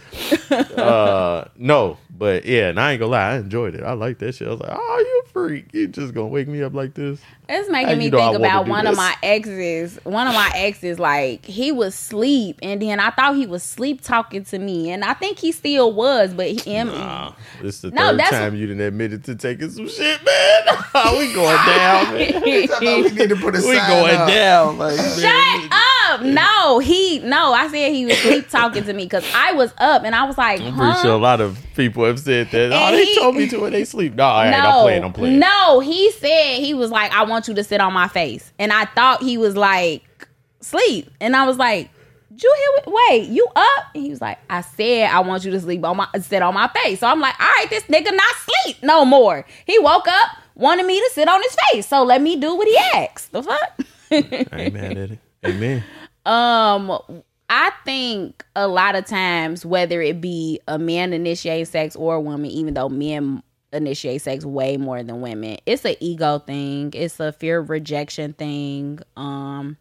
[0.78, 4.34] uh no but yeah and i ain't gonna lie i enjoyed it i like that
[4.34, 6.94] shit i was like oh you a freak you just gonna wake me up like
[6.94, 9.98] this It's How making me you know I think about do one of my exes.
[10.04, 14.00] One of my exes, like he was sleep, and then I thought he was sleep
[14.00, 17.80] talking to me, and I think he still was, but he, him, nah this is
[17.82, 20.76] the No, third that's- time you didn't admitted to taking some shit man
[21.18, 22.42] we going down man.
[22.80, 24.28] We need to put a we going up.
[24.28, 25.72] down like Shut
[26.08, 26.22] up!
[26.22, 27.52] No, he no.
[27.52, 30.38] I said he was sleep talking to me because I was up and I was
[30.38, 30.92] like, i'm huh?
[30.92, 33.48] pretty sure a lot of people have said that oh And they he- told me
[33.48, 35.80] to when they sleep no all right no, i'm playing i'm playing no.
[35.80, 38.84] He said he was like, I want you to sit on my face, and I
[38.86, 40.28] thought he was like
[40.60, 41.90] sleep, and I was like.
[42.28, 42.94] Did you hear?
[43.08, 43.84] Wait, you up?
[43.94, 46.52] And he was like, I said I want you to sleep on my sit on
[46.52, 47.00] my face.
[47.00, 49.46] So I'm like, all right, this nigga not sleep no more.
[49.64, 51.86] He woke up, wanted me to sit on his face.
[51.86, 53.32] So let me do what he asked.
[53.32, 53.80] The fuck?
[54.10, 55.82] i ain't mad at it amen
[56.26, 57.00] Um,
[57.48, 62.20] I think a lot of times, whether it be a man initiating sex or a
[62.20, 63.44] woman, even though men
[63.76, 66.90] initiate sex way more than women, it's an ego thing.
[66.94, 69.00] It's a fear of rejection thing.
[69.16, 69.76] Um,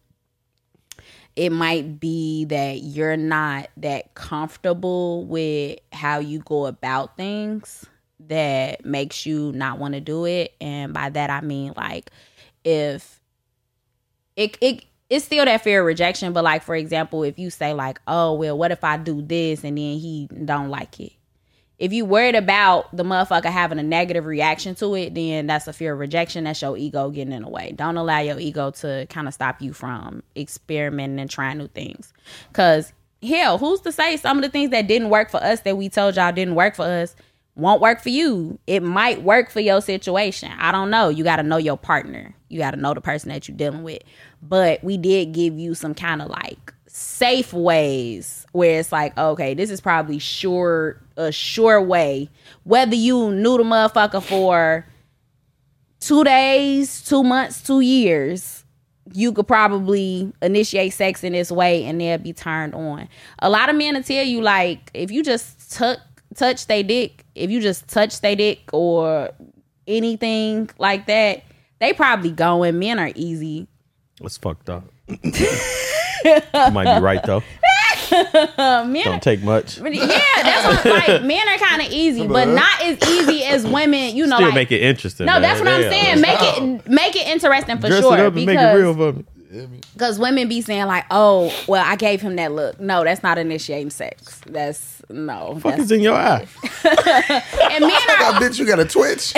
[1.34, 7.84] it might be that you're not that comfortable with how you go about things
[8.20, 10.54] that makes you not want to do it.
[10.60, 12.10] And by that I mean like
[12.64, 13.20] if
[14.34, 17.72] it it it's still that fear of rejection, but like for example, if you say
[17.72, 21.12] like, "Oh well, what if I do this and then he don't like it?"
[21.78, 25.72] If you worried about the motherfucker having a negative reaction to it, then that's a
[25.72, 26.44] fear of rejection.
[26.44, 27.72] That's your ego getting in the way.
[27.76, 32.12] Don't allow your ego to kind of stop you from experimenting and trying new things.
[32.54, 35.76] Cause hell, who's to say some of the things that didn't work for us that
[35.76, 37.14] we told y'all didn't work for us
[37.56, 38.58] won't work for you.
[38.66, 40.52] It might work for your situation.
[40.58, 41.08] I don't know.
[41.08, 42.34] You got to know your partner.
[42.48, 44.02] You got to know the person that you're dealing with.
[44.42, 49.54] But we did give you some kind of like safe ways where it's like, okay,
[49.54, 52.28] this is probably sure a sure way.
[52.64, 54.86] Whether you knew the motherfucker for
[56.00, 58.64] two days, two months, two years,
[59.12, 63.08] you could probably initiate sex in this way and they'll be turned on.
[63.38, 65.98] A lot of men will tell you like if you just tuck
[66.34, 69.30] touch they dick, if you just touch they dick or
[69.86, 71.44] anything like that,
[71.78, 72.78] they probably going.
[72.78, 73.68] Men are easy.
[74.20, 74.84] That's fucked up.
[75.08, 75.20] you
[76.54, 77.42] might be right though.
[78.58, 79.80] Men Don't take much.
[79.80, 80.06] But yeah,
[80.42, 84.16] that's what like men are kind of easy, but not as easy as women.
[84.16, 85.26] You know, Still like make it interesting.
[85.26, 85.42] no, man.
[85.42, 86.20] that's what I'm saying.
[86.20, 89.14] Make it make it interesting for Dress sure it up and make it real because
[89.14, 89.80] for me.
[89.94, 92.80] because women be saying like, oh, well, I gave him that look.
[92.80, 94.40] No, that's not initiating sex.
[94.46, 95.58] That's no.
[95.60, 96.46] Fuck That's, is in your eye.
[96.84, 99.34] and men are I bet you got a twitch.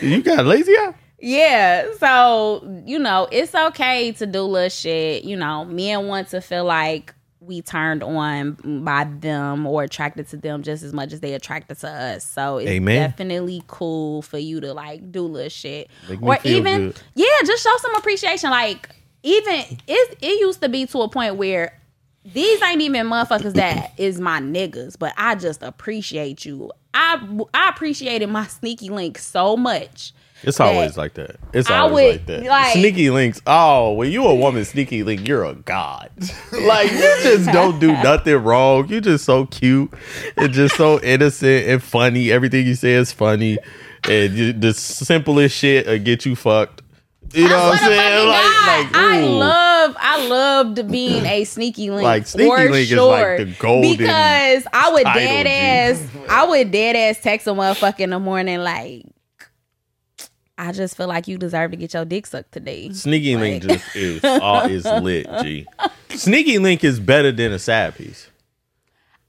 [0.00, 0.94] You got a lazy eye.
[1.22, 5.22] Yeah, so you know, it's okay to do little shit.
[5.24, 10.36] You know, men want to feel like we turned on by them or attracted to
[10.36, 12.24] them just as much as they attracted to us.
[12.24, 13.10] So it's Amen.
[13.10, 15.90] definitely cool for you to like do little shit.
[16.20, 17.00] Or even good.
[17.14, 18.50] yeah, just show some appreciation.
[18.50, 18.90] Like
[19.22, 21.78] even it it used to be to a point where
[22.24, 26.72] these ain't even motherfuckers that is my niggas, but I just appreciate you.
[26.94, 30.12] I I appreciated my sneaky link so much.
[30.44, 31.36] It's always like that.
[31.52, 32.44] It's I always would, like that.
[32.44, 33.40] like- sneaky links.
[33.46, 36.10] Oh, when you a woman, sneaky link, you're a god.
[36.52, 38.88] like you just don't do nothing wrong.
[38.88, 39.92] You just so cute
[40.36, 42.30] and just so innocent and funny.
[42.32, 43.58] Everything you say is funny,
[44.08, 46.82] and you, the simplest shit will get you fucked.
[47.34, 48.28] You know what I'm saying?
[48.28, 49.38] fucking Like, I ooh.
[49.38, 52.02] love, I loved being a sneaky link.
[52.02, 53.38] Like, sneaky for link is sure.
[53.38, 57.52] like the golden because I would title, dead ass, I would dead ass text a
[57.52, 59.04] motherfucker in the morning like,
[60.68, 62.88] I just feel like you deserve to get your dick sucked today.
[62.92, 65.26] Sneaky link Like- just is all is lit.
[65.42, 65.66] G.
[66.10, 68.28] Sneaky link is better than a sad piece.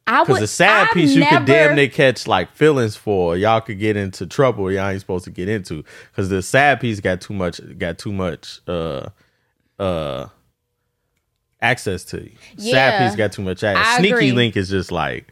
[0.05, 3.36] I Because a sad I've piece you could damn never- near catch like feelings for.
[3.38, 5.84] Y'all could get into trouble y'all ain't supposed to get into.
[6.11, 9.07] Because the sad piece got too much got too much uh
[9.79, 10.27] uh
[11.61, 12.31] access to you.
[12.57, 12.71] Yeah.
[12.73, 13.86] sad piece got too much access.
[13.88, 14.31] I Sneaky agree.
[14.34, 15.27] link is just like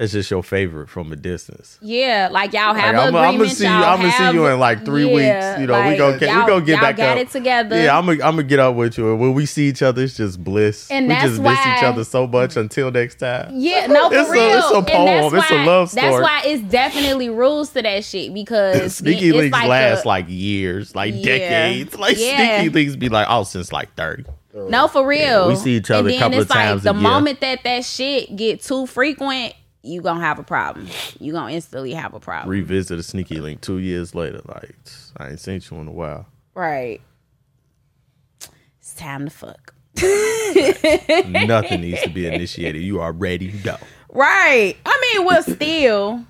[0.00, 1.76] It's just your favorite from a distance.
[1.82, 3.70] Yeah, like y'all have Like, I'm, I'm gonna see you.
[3.70, 5.60] I'm gonna see you in like three yeah, weeks.
[5.60, 7.18] You know, we like, gonna get, we gonna get back got up.
[7.18, 7.82] it together.
[7.82, 10.02] Yeah, I'm gonna I'm gonna get up with you, and when we see each other,
[10.02, 10.88] it's just bliss.
[10.88, 13.50] And we just miss each other so much until next time.
[13.54, 14.58] Yeah, no, for It's a- real.
[14.58, 15.32] it's a poem.
[15.32, 16.06] that's It's a love story.
[16.10, 20.08] That's why it's definitely rules to that shit because Sneaky it's links like last a-
[20.08, 21.24] like years, like Yeah.
[21.24, 21.98] decades.
[21.98, 22.60] Like Yeah.
[22.60, 24.24] sneaky links be like, oh, since like thirty.
[24.54, 25.48] No, for real.
[25.48, 27.10] we see each other and a then couple it's of times Like a the year.
[27.10, 29.54] moment that that shit get too frequent,
[29.88, 30.86] you gonna have a problem.
[31.18, 32.50] You gonna instantly have a problem.
[32.50, 34.40] Revisit a sneaky link two years later.
[34.44, 34.74] Like
[35.16, 36.26] I ain't seen you in a while.
[36.54, 37.00] Right.
[38.80, 39.74] It's time to fuck.
[41.26, 42.82] Nothing needs to be initiated.
[42.82, 43.76] You are ready to go.
[44.10, 44.76] Right.
[44.86, 46.24] I mean, well, still.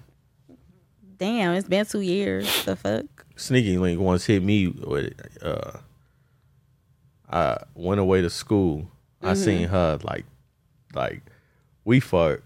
[1.18, 2.64] Damn, it's been two years.
[2.64, 3.04] The fuck.
[3.36, 5.78] Sneaky Link once hit me with uh
[7.30, 8.88] I went away to school.
[9.22, 9.42] I Mm-hmm.
[9.44, 10.24] seen her like
[10.94, 11.22] like
[11.84, 12.42] we fucked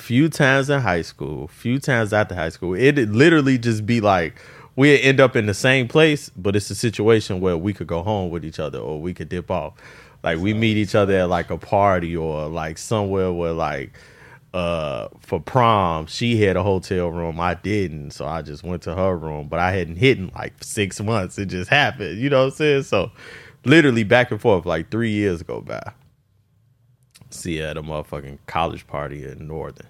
[0.00, 2.74] few times in high school, few times after high school.
[2.74, 4.40] It'd literally just be like
[4.76, 8.02] we'd end up in the same place, but it's a situation where we could go
[8.02, 9.74] home with each other or we could dip off.
[10.22, 13.92] Like we meet each other at like a party or like somewhere where like
[14.52, 18.92] uh for prom she had a hotel room i didn't so i just went to
[18.92, 22.40] her room but i hadn't hit in like six months it just happened you know
[22.40, 23.12] what i'm saying so
[23.64, 25.80] literally back and forth like three years go by
[27.30, 29.86] see at a motherfucking college party in northern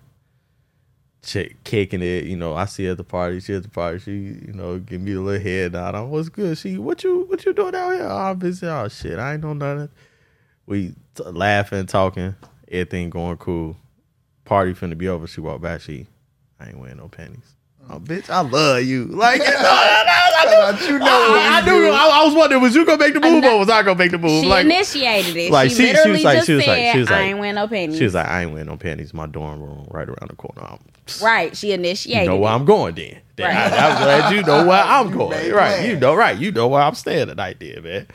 [1.22, 3.98] chick kicking it you know i see her at the party she at the party
[3.98, 7.26] she you know give me a little head nod on what's good she what you
[7.28, 9.90] what you doing out here oh, i'm busy oh shit i ain't know nothing
[10.64, 12.34] we t- laughing talking
[12.68, 13.76] everything going cool
[14.50, 15.28] party finna be over.
[15.28, 15.80] She walked back.
[15.80, 16.08] She,
[16.58, 17.54] I ain't wearing no panties.
[17.88, 19.04] Oh, bitch, I love you.
[19.04, 19.40] Like,
[20.48, 21.80] I, you know I, what I, knew.
[21.86, 21.90] do.
[21.92, 23.98] I, I was wondering, was you gonna make the move know- or was I gonna
[23.98, 24.42] make the move?
[24.42, 25.50] She like, initiated it.
[25.50, 27.20] like, she, she- she was literally like- just she was like- said, she was "I
[27.22, 29.12] ain't wearing no panties." she was like, I ain't wearing no panties.
[29.14, 30.62] My dorm room right around the corner.
[30.62, 30.78] I'm,
[31.22, 31.56] right.
[31.56, 32.24] She initiated.
[32.24, 32.54] you know where it.
[32.54, 33.18] I'm going then.
[33.36, 33.72] Then Right.
[33.72, 35.30] I, am glad you know where I'm going.
[35.30, 35.88] made Right.
[35.88, 36.36] You know, right.
[36.38, 38.06] You know where I'm staying tonight, then, man.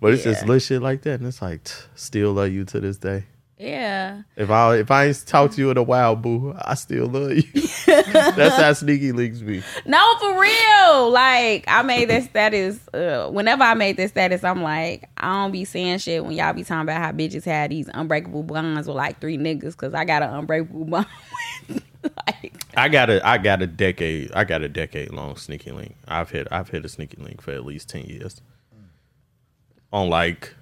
[0.00, 1.20] But it's just little shit like that.
[1.20, 3.24] And it's like, t- still love you to this day.
[3.58, 4.22] Yeah.
[4.36, 7.32] If I if I ain't talked to you in a while, boo, I still love
[7.32, 7.42] you.
[7.86, 9.62] That's how sneaky links be.
[9.86, 11.10] No, for real.
[11.10, 12.80] Like I made this status.
[12.92, 16.52] Uh, whenever I made this status, I'm like, I don't be saying shit when y'all
[16.52, 20.04] be talking about how bitches had these unbreakable bonds with like three niggas because I
[20.04, 21.06] got an unbreakable bond.
[22.26, 25.94] like, I got a I got a decade I got a decade long sneaky link.
[26.08, 28.40] I've hit I've hit a sneaky link for at least ten years.
[29.92, 30.56] On like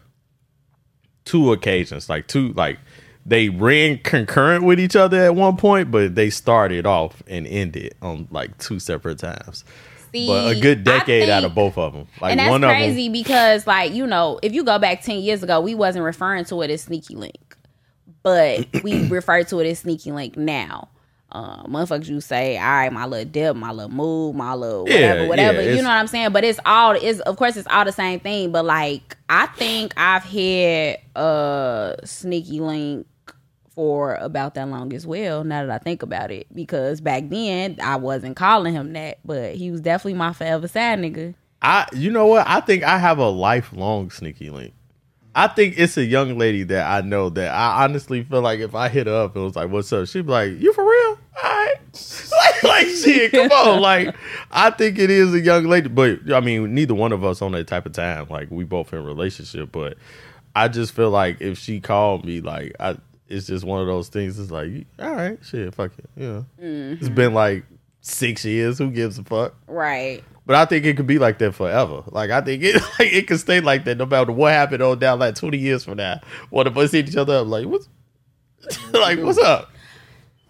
[1.24, 2.78] two occasions, like two like
[3.24, 7.94] they ran concurrent with each other at one point, but they started off and ended
[8.02, 9.64] on like two separate times.
[10.12, 12.08] see, But a good decade out of both of them.
[12.20, 15.02] Like and that's one crazy of them, because, like, you know, if you go back
[15.02, 17.56] ten years ago, we wasn't referring to it as sneaky link,
[18.22, 20.88] but we refer to it as sneaky link now.
[21.32, 25.22] Uh, motherfuckers, you say, all right, my little dip, my little move, my little Yeah,
[25.22, 25.62] whatever, whatever.
[25.62, 26.30] yeah, you know what I'm saying?
[26.32, 28.52] But it's all is, of course, it's all the same thing.
[28.52, 33.06] But like, I think I've had a sneaky link
[33.70, 35.42] for about that long as well.
[35.42, 39.54] Now that I think about it, because back then I wasn't calling him that, but
[39.54, 41.34] he was definitely my forever side nigga.
[41.62, 42.46] I you know what?
[42.46, 44.74] I think I have a lifelong sneaky link.
[45.34, 48.74] I think it's a young lady that I know that I honestly feel like if
[48.74, 51.18] I hit her up and was like, "What's up?" She'd be like, "You for real?"
[51.42, 51.74] All right,
[52.32, 53.32] like, like shit.
[53.32, 54.14] Come on, like
[54.50, 57.52] I think it is a young lady, but I mean, neither one of us on
[57.52, 58.26] that type of time.
[58.28, 59.96] Like we both in a relationship, but
[60.54, 64.08] I just feel like if she called me, like I, it's just one of those
[64.08, 64.38] things.
[64.38, 66.42] It's like, all right, shit, fuck it, yeah.
[66.58, 67.14] It's mm-hmm.
[67.14, 67.64] been like
[68.02, 68.76] six years.
[68.76, 69.54] Who gives a fuck?
[69.66, 70.22] Right.
[70.44, 72.02] But I think it could be like that forever.
[72.08, 74.98] Like I think it like, it could stay like that no matter what happened on
[74.98, 76.20] down like twenty years from now.
[76.50, 77.88] One of us hit each other up like what's
[78.92, 79.70] like what's up?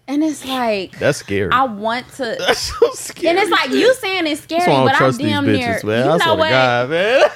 [0.07, 1.51] And it's like That's scary.
[1.51, 3.29] I want to, That's so scary.
[3.29, 5.83] and it's like you saying it's scary, That's why I don't but I damn bitches,
[5.83, 6.05] near, man.
[6.05, 6.49] you I know what?
[6.49, 7.29] God, man.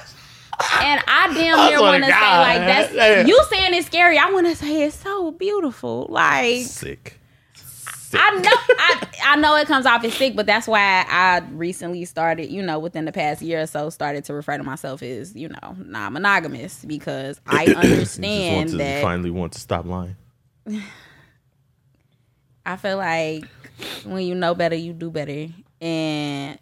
[0.82, 3.28] And I damn I near want to say like that's man.
[3.28, 4.18] you saying it's scary.
[4.18, 6.08] I want to say it's so beautiful.
[6.10, 7.16] Like Sick.
[8.14, 12.05] I know, I I know it comes off as sick, but that's why I recently
[12.05, 15.36] started, you know, within the past year or so, started to refer to myself as,
[15.36, 19.86] you know, non-monogamous because I You just want understand to that finally want to stop
[19.86, 20.16] lying.
[22.66, 23.45] I feel like
[24.03, 25.47] when you know better, you do better.
[25.80, 26.60] And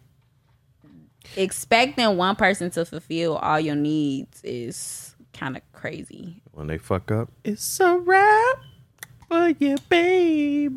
[1.36, 6.42] expecting one person to fulfill all your needs is kind of crazy.
[6.52, 8.58] When they fuck up, it's a wrap
[9.28, 10.72] for you, baby.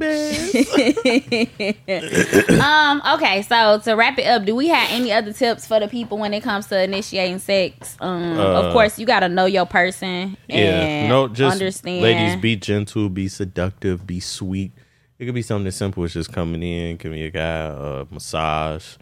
[2.60, 5.88] Um, okay, so to wrap it up, do we have any other tips for the
[5.88, 7.96] people when it comes to initiating sex?
[8.00, 10.56] Um, Uh, of course, you got to know your person yeah.
[10.58, 12.02] and No, just understand.
[12.02, 14.72] ladies, be gentle, be seductive, be sweet.
[15.18, 18.96] It could be something as simple as just coming in, giving a guy a massage,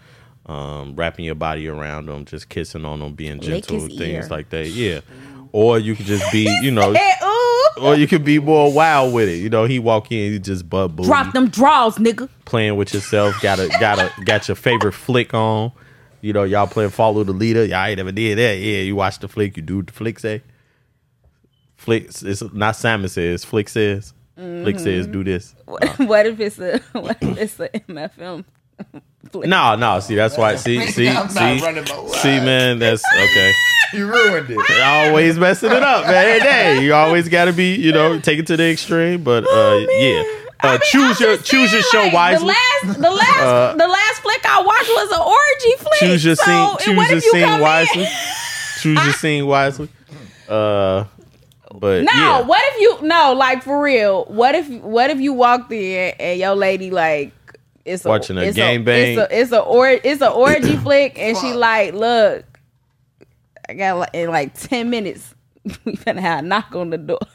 [0.45, 4.28] um, wrapping your body around them, just kissing on them, being gentle, things ear.
[4.30, 4.68] like that.
[4.68, 5.02] Yeah.
[5.52, 7.36] Or you could just be, you know, Hey, ooh.
[7.80, 9.38] Or you could be more wild with it.
[9.38, 12.30] You know, he walk in, you just butt booty, Drop them draws, nigga.
[12.45, 13.39] playing with yourself.
[13.41, 15.71] Got a got a got your favorite flick on.
[16.21, 17.63] You know, y'all playing follow the leader.
[17.63, 18.57] Y'all ain't never did that.
[18.57, 19.55] Yeah, you watch the flick.
[19.57, 20.41] You do what the flick say.
[21.75, 23.45] Flick, it's not Simon says.
[23.45, 24.13] Flick says.
[24.36, 25.13] Flick says, mm-hmm.
[25.13, 25.55] do this.
[25.65, 28.45] What, what if it's a what if it's a MFM?
[29.34, 29.99] No, no.
[29.99, 30.55] See, that's why.
[30.55, 32.80] See, see, I'm not see, see, man.
[32.80, 33.53] That's okay.
[33.93, 34.82] You ruined it.
[34.84, 36.41] always messing it up, man.
[36.41, 39.23] Hey, you always got to be, you know, take it to the extreme.
[39.23, 40.23] But uh, yeah,
[40.61, 42.47] uh, I mean, choose your choose your show like, wisely.
[42.47, 45.99] The last, the last, Uh, the last flick I watched was an orgy flick.
[45.99, 46.78] choose your so, scene.
[46.97, 48.03] Choose your scene wisely.
[48.03, 48.09] In?
[48.82, 49.89] choose your scene wisely.
[50.49, 51.05] Uh,
[51.73, 52.41] but No, yeah.
[52.41, 54.25] what if you no, like for real?
[54.25, 57.32] What if what if you walked in and your lady like
[57.88, 59.17] it's a, Watching a it's gangbang?
[59.17, 62.45] It's a it's a or it's a orgy flick, and she like, look,
[63.69, 65.33] I got like in like ten minutes,
[65.85, 67.19] we finna have a knock on the door.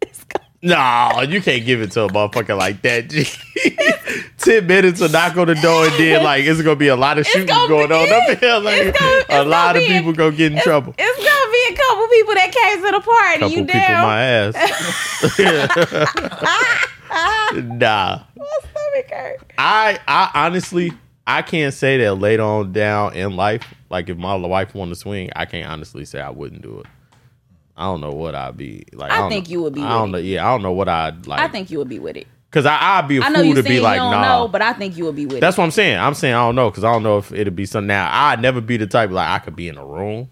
[0.00, 0.24] It's
[0.62, 3.10] No, you can't give it to a motherfucker like that.
[4.38, 7.18] Ten minutes to knock on the door and then like it's gonna be a lot
[7.18, 8.58] of shooting gonna be- on up here.
[8.60, 10.94] Like gonna- a lot of be- people gonna get in trouble.
[10.96, 13.38] It's gonna be a couple people that came to the party.
[13.40, 14.06] Couple you people down?
[14.06, 14.54] my ass.
[17.54, 18.20] nah.
[18.98, 19.52] My stomach hurt.
[19.58, 20.92] I I honestly
[21.26, 24.96] I can't say that later on down in life, like if my wife wanted to
[24.96, 26.86] swing, I can't honestly say I wouldn't do it.
[27.76, 29.12] I don't know what I'd be like.
[29.12, 30.18] I don't think know- you would be I don't know.
[30.18, 31.40] Yeah, I don't know what I'd like.
[31.40, 32.26] I think you would be with it.
[32.50, 34.40] because I I'd be a I know fool you to be like, nah.
[34.40, 35.40] know, but I think you would be with it.
[35.40, 35.60] That's it.
[35.60, 35.98] what I'm saying.
[35.98, 37.86] I'm saying I don't know because I don't know if it'd be something.
[37.88, 40.30] Now I'd never be the type like I could be in a room.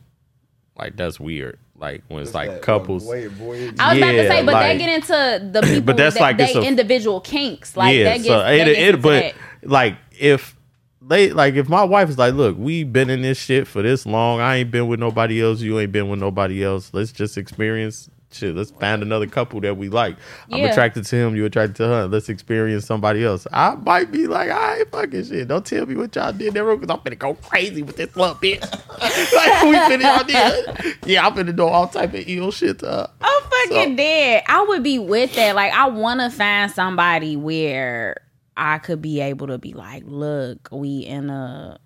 [0.77, 1.59] Like that's weird.
[1.79, 3.05] Like when it's like couples.
[3.05, 5.97] Boy, boy, I was about to say, but like- they get into the people But
[5.97, 7.77] that's that like they a- individual kinks.
[7.77, 9.35] Like yeah, that gets, so that it, gets it into but that.
[9.69, 10.57] like if
[11.03, 14.07] they like if my wife is like, look, we've been in this shit for this
[14.07, 14.41] long.
[14.41, 15.61] I ain't been with nobody else.
[15.61, 16.91] You ain't been with nobody else.
[16.93, 18.55] Let's just experience shit.
[18.55, 20.17] Let's find another couple that we like.
[20.53, 21.37] I'm attracted to him.
[21.37, 22.07] You attracted to her.
[22.09, 23.47] Let's experience somebody else.
[23.53, 25.49] I might be like, I ain't fucking shit.
[25.49, 27.97] Don't tell me what y'all did in that room because I'm finna go crazy with
[27.97, 28.61] this little bitch.
[29.01, 30.97] like we finna y'all did.
[31.07, 33.11] Yeah, I'm finna do all type of ill shit to her.
[33.21, 34.43] I'm fucking So- dead.
[34.49, 35.55] I would be with that.
[35.55, 38.17] Like I want to find somebody where
[38.57, 41.79] I could be able to be like, look, we in a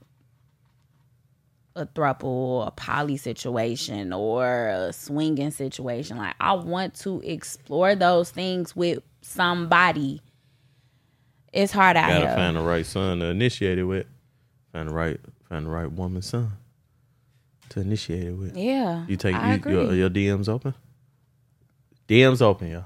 [1.80, 6.16] a throuple or a poly situation or a swinging situation.
[6.18, 10.20] Like I want to explore those things with somebody.
[11.52, 12.36] It's hard out Gotta here.
[12.36, 14.06] find the right son to initiate it with.
[14.72, 15.18] Find the right,
[15.48, 16.52] find the right woman son
[17.70, 18.56] to initiate it with.
[18.56, 20.74] yeah, You take you, your, your DMs open.
[22.08, 22.84] DMs open, y'all.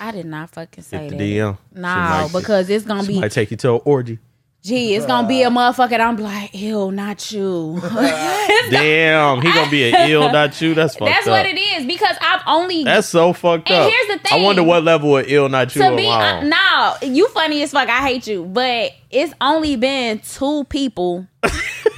[0.00, 1.22] I did not fucking say Hit the that.
[1.24, 1.58] DM.
[1.72, 4.18] No, because it's gonna be I take you to an orgy.
[4.62, 5.90] Gee, it's gonna be a motherfucker.
[5.90, 7.80] that I'm like, ew, not you.
[8.70, 10.74] Damn, he gonna be an ill, not you.
[10.74, 11.32] That's fucked That's up.
[11.32, 13.90] what it is because I've only That's so fucked And up.
[13.92, 14.40] here's the thing.
[14.40, 15.80] I wonder what level of ill, not you.
[15.82, 16.48] to am be I uh, on.
[16.50, 17.88] no, you funny as fuck.
[17.88, 21.26] I hate you, but it's only been two people.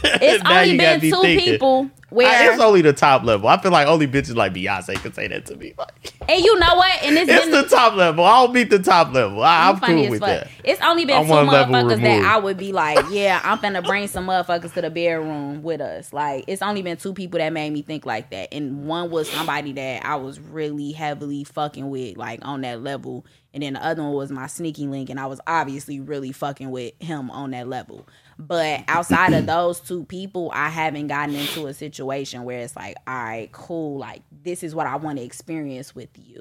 [0.03, 1.47] It's Now only you gotta been be two thinking.
[1.53, 3.49] people I- it's only the top level.
[3.49, 5.75] I feel like only bitches like Beyonce can say that to me.
[5.79, 7.03] Like, and you know what?
[7.03, 8.25] And it's, it's been the top level.
[8.25, 9.43] I'll beat the top level.
[9.43, 10.29] I, I'm cool with fuck.
[10.29, 10.49] that.
[10.65, 12.25] It's only been I'm two motherfuckers that.
[12.25, 16.13] I would be like, yeah, I'm finna bring some motherfuckers to the bedroom with us.
[16.13, 19.31] Like, it's only been two people that made me think like that, and one was
[19.31, 23.85] somebody that I was really heavily fucking with, like on that level, and then the
[23.85, 27.51] other one was my sneaky link, and I was obviously really fucking with him on
[27.53, 28.07] that level.
[28.41, 32.97] But outside of those two people, I haven't gotten into a situation where it's like,
[33.07, 36.41] all right, cool, like this is what I want to experience with you.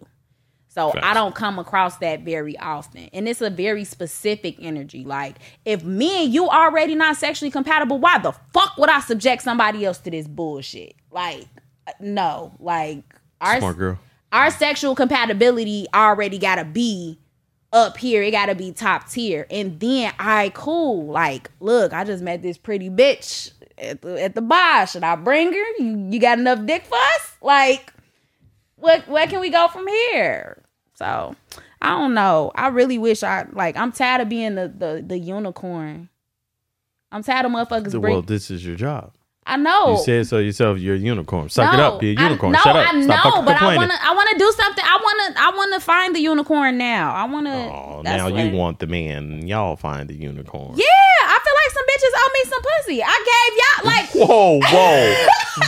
[0.70, 3.10] So I don't come across that very often.
[3.12, 5.04] And it's a very specific energy.
[5.04, 9.42] Like, if me and you already not sexually compatible, why the fuck would I subject
[9.42, 10.96] somebody else to this bullshit?
[11.12, 11.48] Like,
[12.00, 12.54] no.
[12.60, 13.04] Like
[13.42, 14.00] our Smart girl.
[14.32, 17.20] our sexual compatibility already gotta be
[17.72, 18.22] up here.
[18.24, 19.46] It gotta be top tier.
[19.50, 21.08] And then I cool.
[21.08, 24.88] Like, look, I just met this pretty bitch at the at the bar.
[24.88, 25.78] Should I bring her?
[25.80, 27.36] You you got enough dick for us?
[27.42, 27.94] Like,
[28.78, 30.64] what where can we go from here?
[30.96, 31.36] So
[31.82, 32.52] I don't know.
[32.56, 36.10] I really wish I like I'm tired of being the the, the unicorn.
[37.12, 39.14] I'm tired of motherfuckers bring Well, this is your job.
[39.50, 39.92] I know.
[39.98, 40.78] You said so yourself.
[40.80, 41.50] You're a unicorn.
[41.50, 42.02] Suck it up.
[42.04, 42.52] You're a I- unicorn.
[42.54, 42.88] no, Shut up.
[42.94, 44.84] I Stop know, fucking but I wanna I wanna do something.
[44.86, 47.14] I wanna I wanna find the unicorn now.
[47.14, 49.48] I wanna Oh, now what- you want the man.
[49.48, 50.74] Y'all find the unicorn.
[50.76, 50.86] Yeah,
[51.24, 53.04] I feel like some bitches owe me some pussy.
[53.04, 55.16] I gave y'all like Whoa, whoa,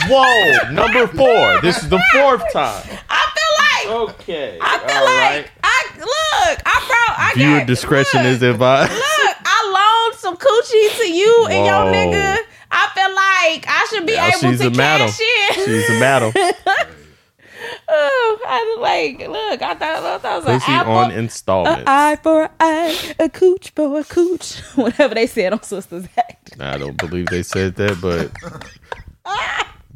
[0.08, 0.72] whoa.
[0.72, 1.62] Number four.
[1.62, 2.84] This is the fourth time.
[3.10, 4.58] I feel like Okay.
[4.62, 5.48] I feel all like right.
[5.64, 6.62] I look.
[6.66, 7.20] I brought.
[7.20, 8.92] I I Viewer got- discretion look, is advised.
[8.92, 11.92] Look, I loaned some coochie to you and your Whoa.
[11.94, 12.38] nigga.
[12.72, 15.66] I feel like I should be Now able to cash in.
[15.66, 16.32] She's a madam.
[17.90, 20.94] oh, I was like, look, I thought, I thought it was an apple.
[20.94, 21.84] on installments.
[21.88, 24.60] eye for an eye, a cooch for a cooch.
[24.76, 26.60] Whatever they said on Sisters Act.
[26.60, 28.32] I don't believe they said that, but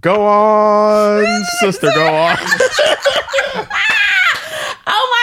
[0.01, 2.37] go on, sister, go on.
[2.37, 3.63] Oh my
[4.87, 5.14] God, y'all.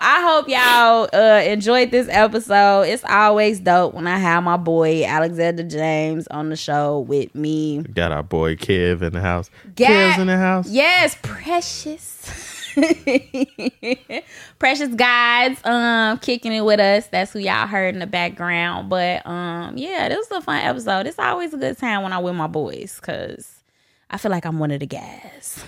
[0.00, 2.82] I hope y'all uh, enjoyed this episode.
[2.82, 7.82] It's always dope when I have my boy Alexander James on the show with me.
[7.82, 9.50] Got our boy Kev in the house.
[9.74, 10.68] Got- Kev's in the house.
[10.70, 12.54] Yes, precious.
[14.58, 19.26] precious guys um kicking it with us that's who y'all heard in the background but
[19.26, 22.34] um yeah this was a fun episode it's always a good time when i'm with
[22.34, 23.62] my boys because
[24.10, 25.64] i feel like i'm one of the guys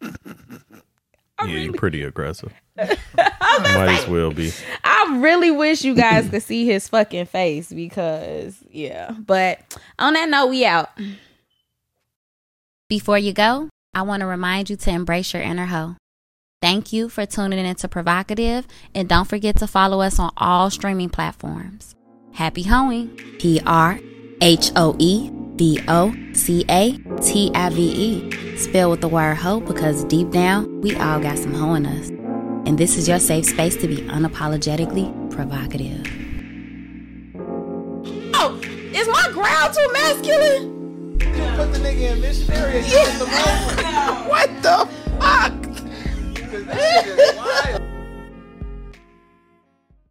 [1.40, 2.52] Yeah, you're pretty aggressive.
[2.76, 4.52] Might as well be.
[4.82, 9.12] I really wish you guys could see his fucking face because, yeah.
[9.12, 9.60] But
[9.98, 10.90] on that note, we out.
[12.88, 15.96] Before you go, I want to remind you to embrace your inner hoe.
[16.60, 18.64] Thank you for tuning into PrHOEvocative,
[18.94, 21.94] and don't forget to follow us on all streaming platforms.
[22.32, 23.16] Happy hoeing.
[23.38, 24.00] P R
[24.40, 28.56] H O E V O C A T I V E.
[28.56, 32.23] Spell with the word hoe because deep down, we all got some hoe in us.
[32.66, 36.08] And this is your safe space to be unapologetically PrHOEvocative.
[38.34, 38.58] Oh,
[38.92, 41.18] is my growl too masculine?
[41.56, 43.18] Put the nigga in missionary and yeah.
[43.18, 43.26] the.
[44.28, 44.88] What the
[45.20, 45.52] fuck?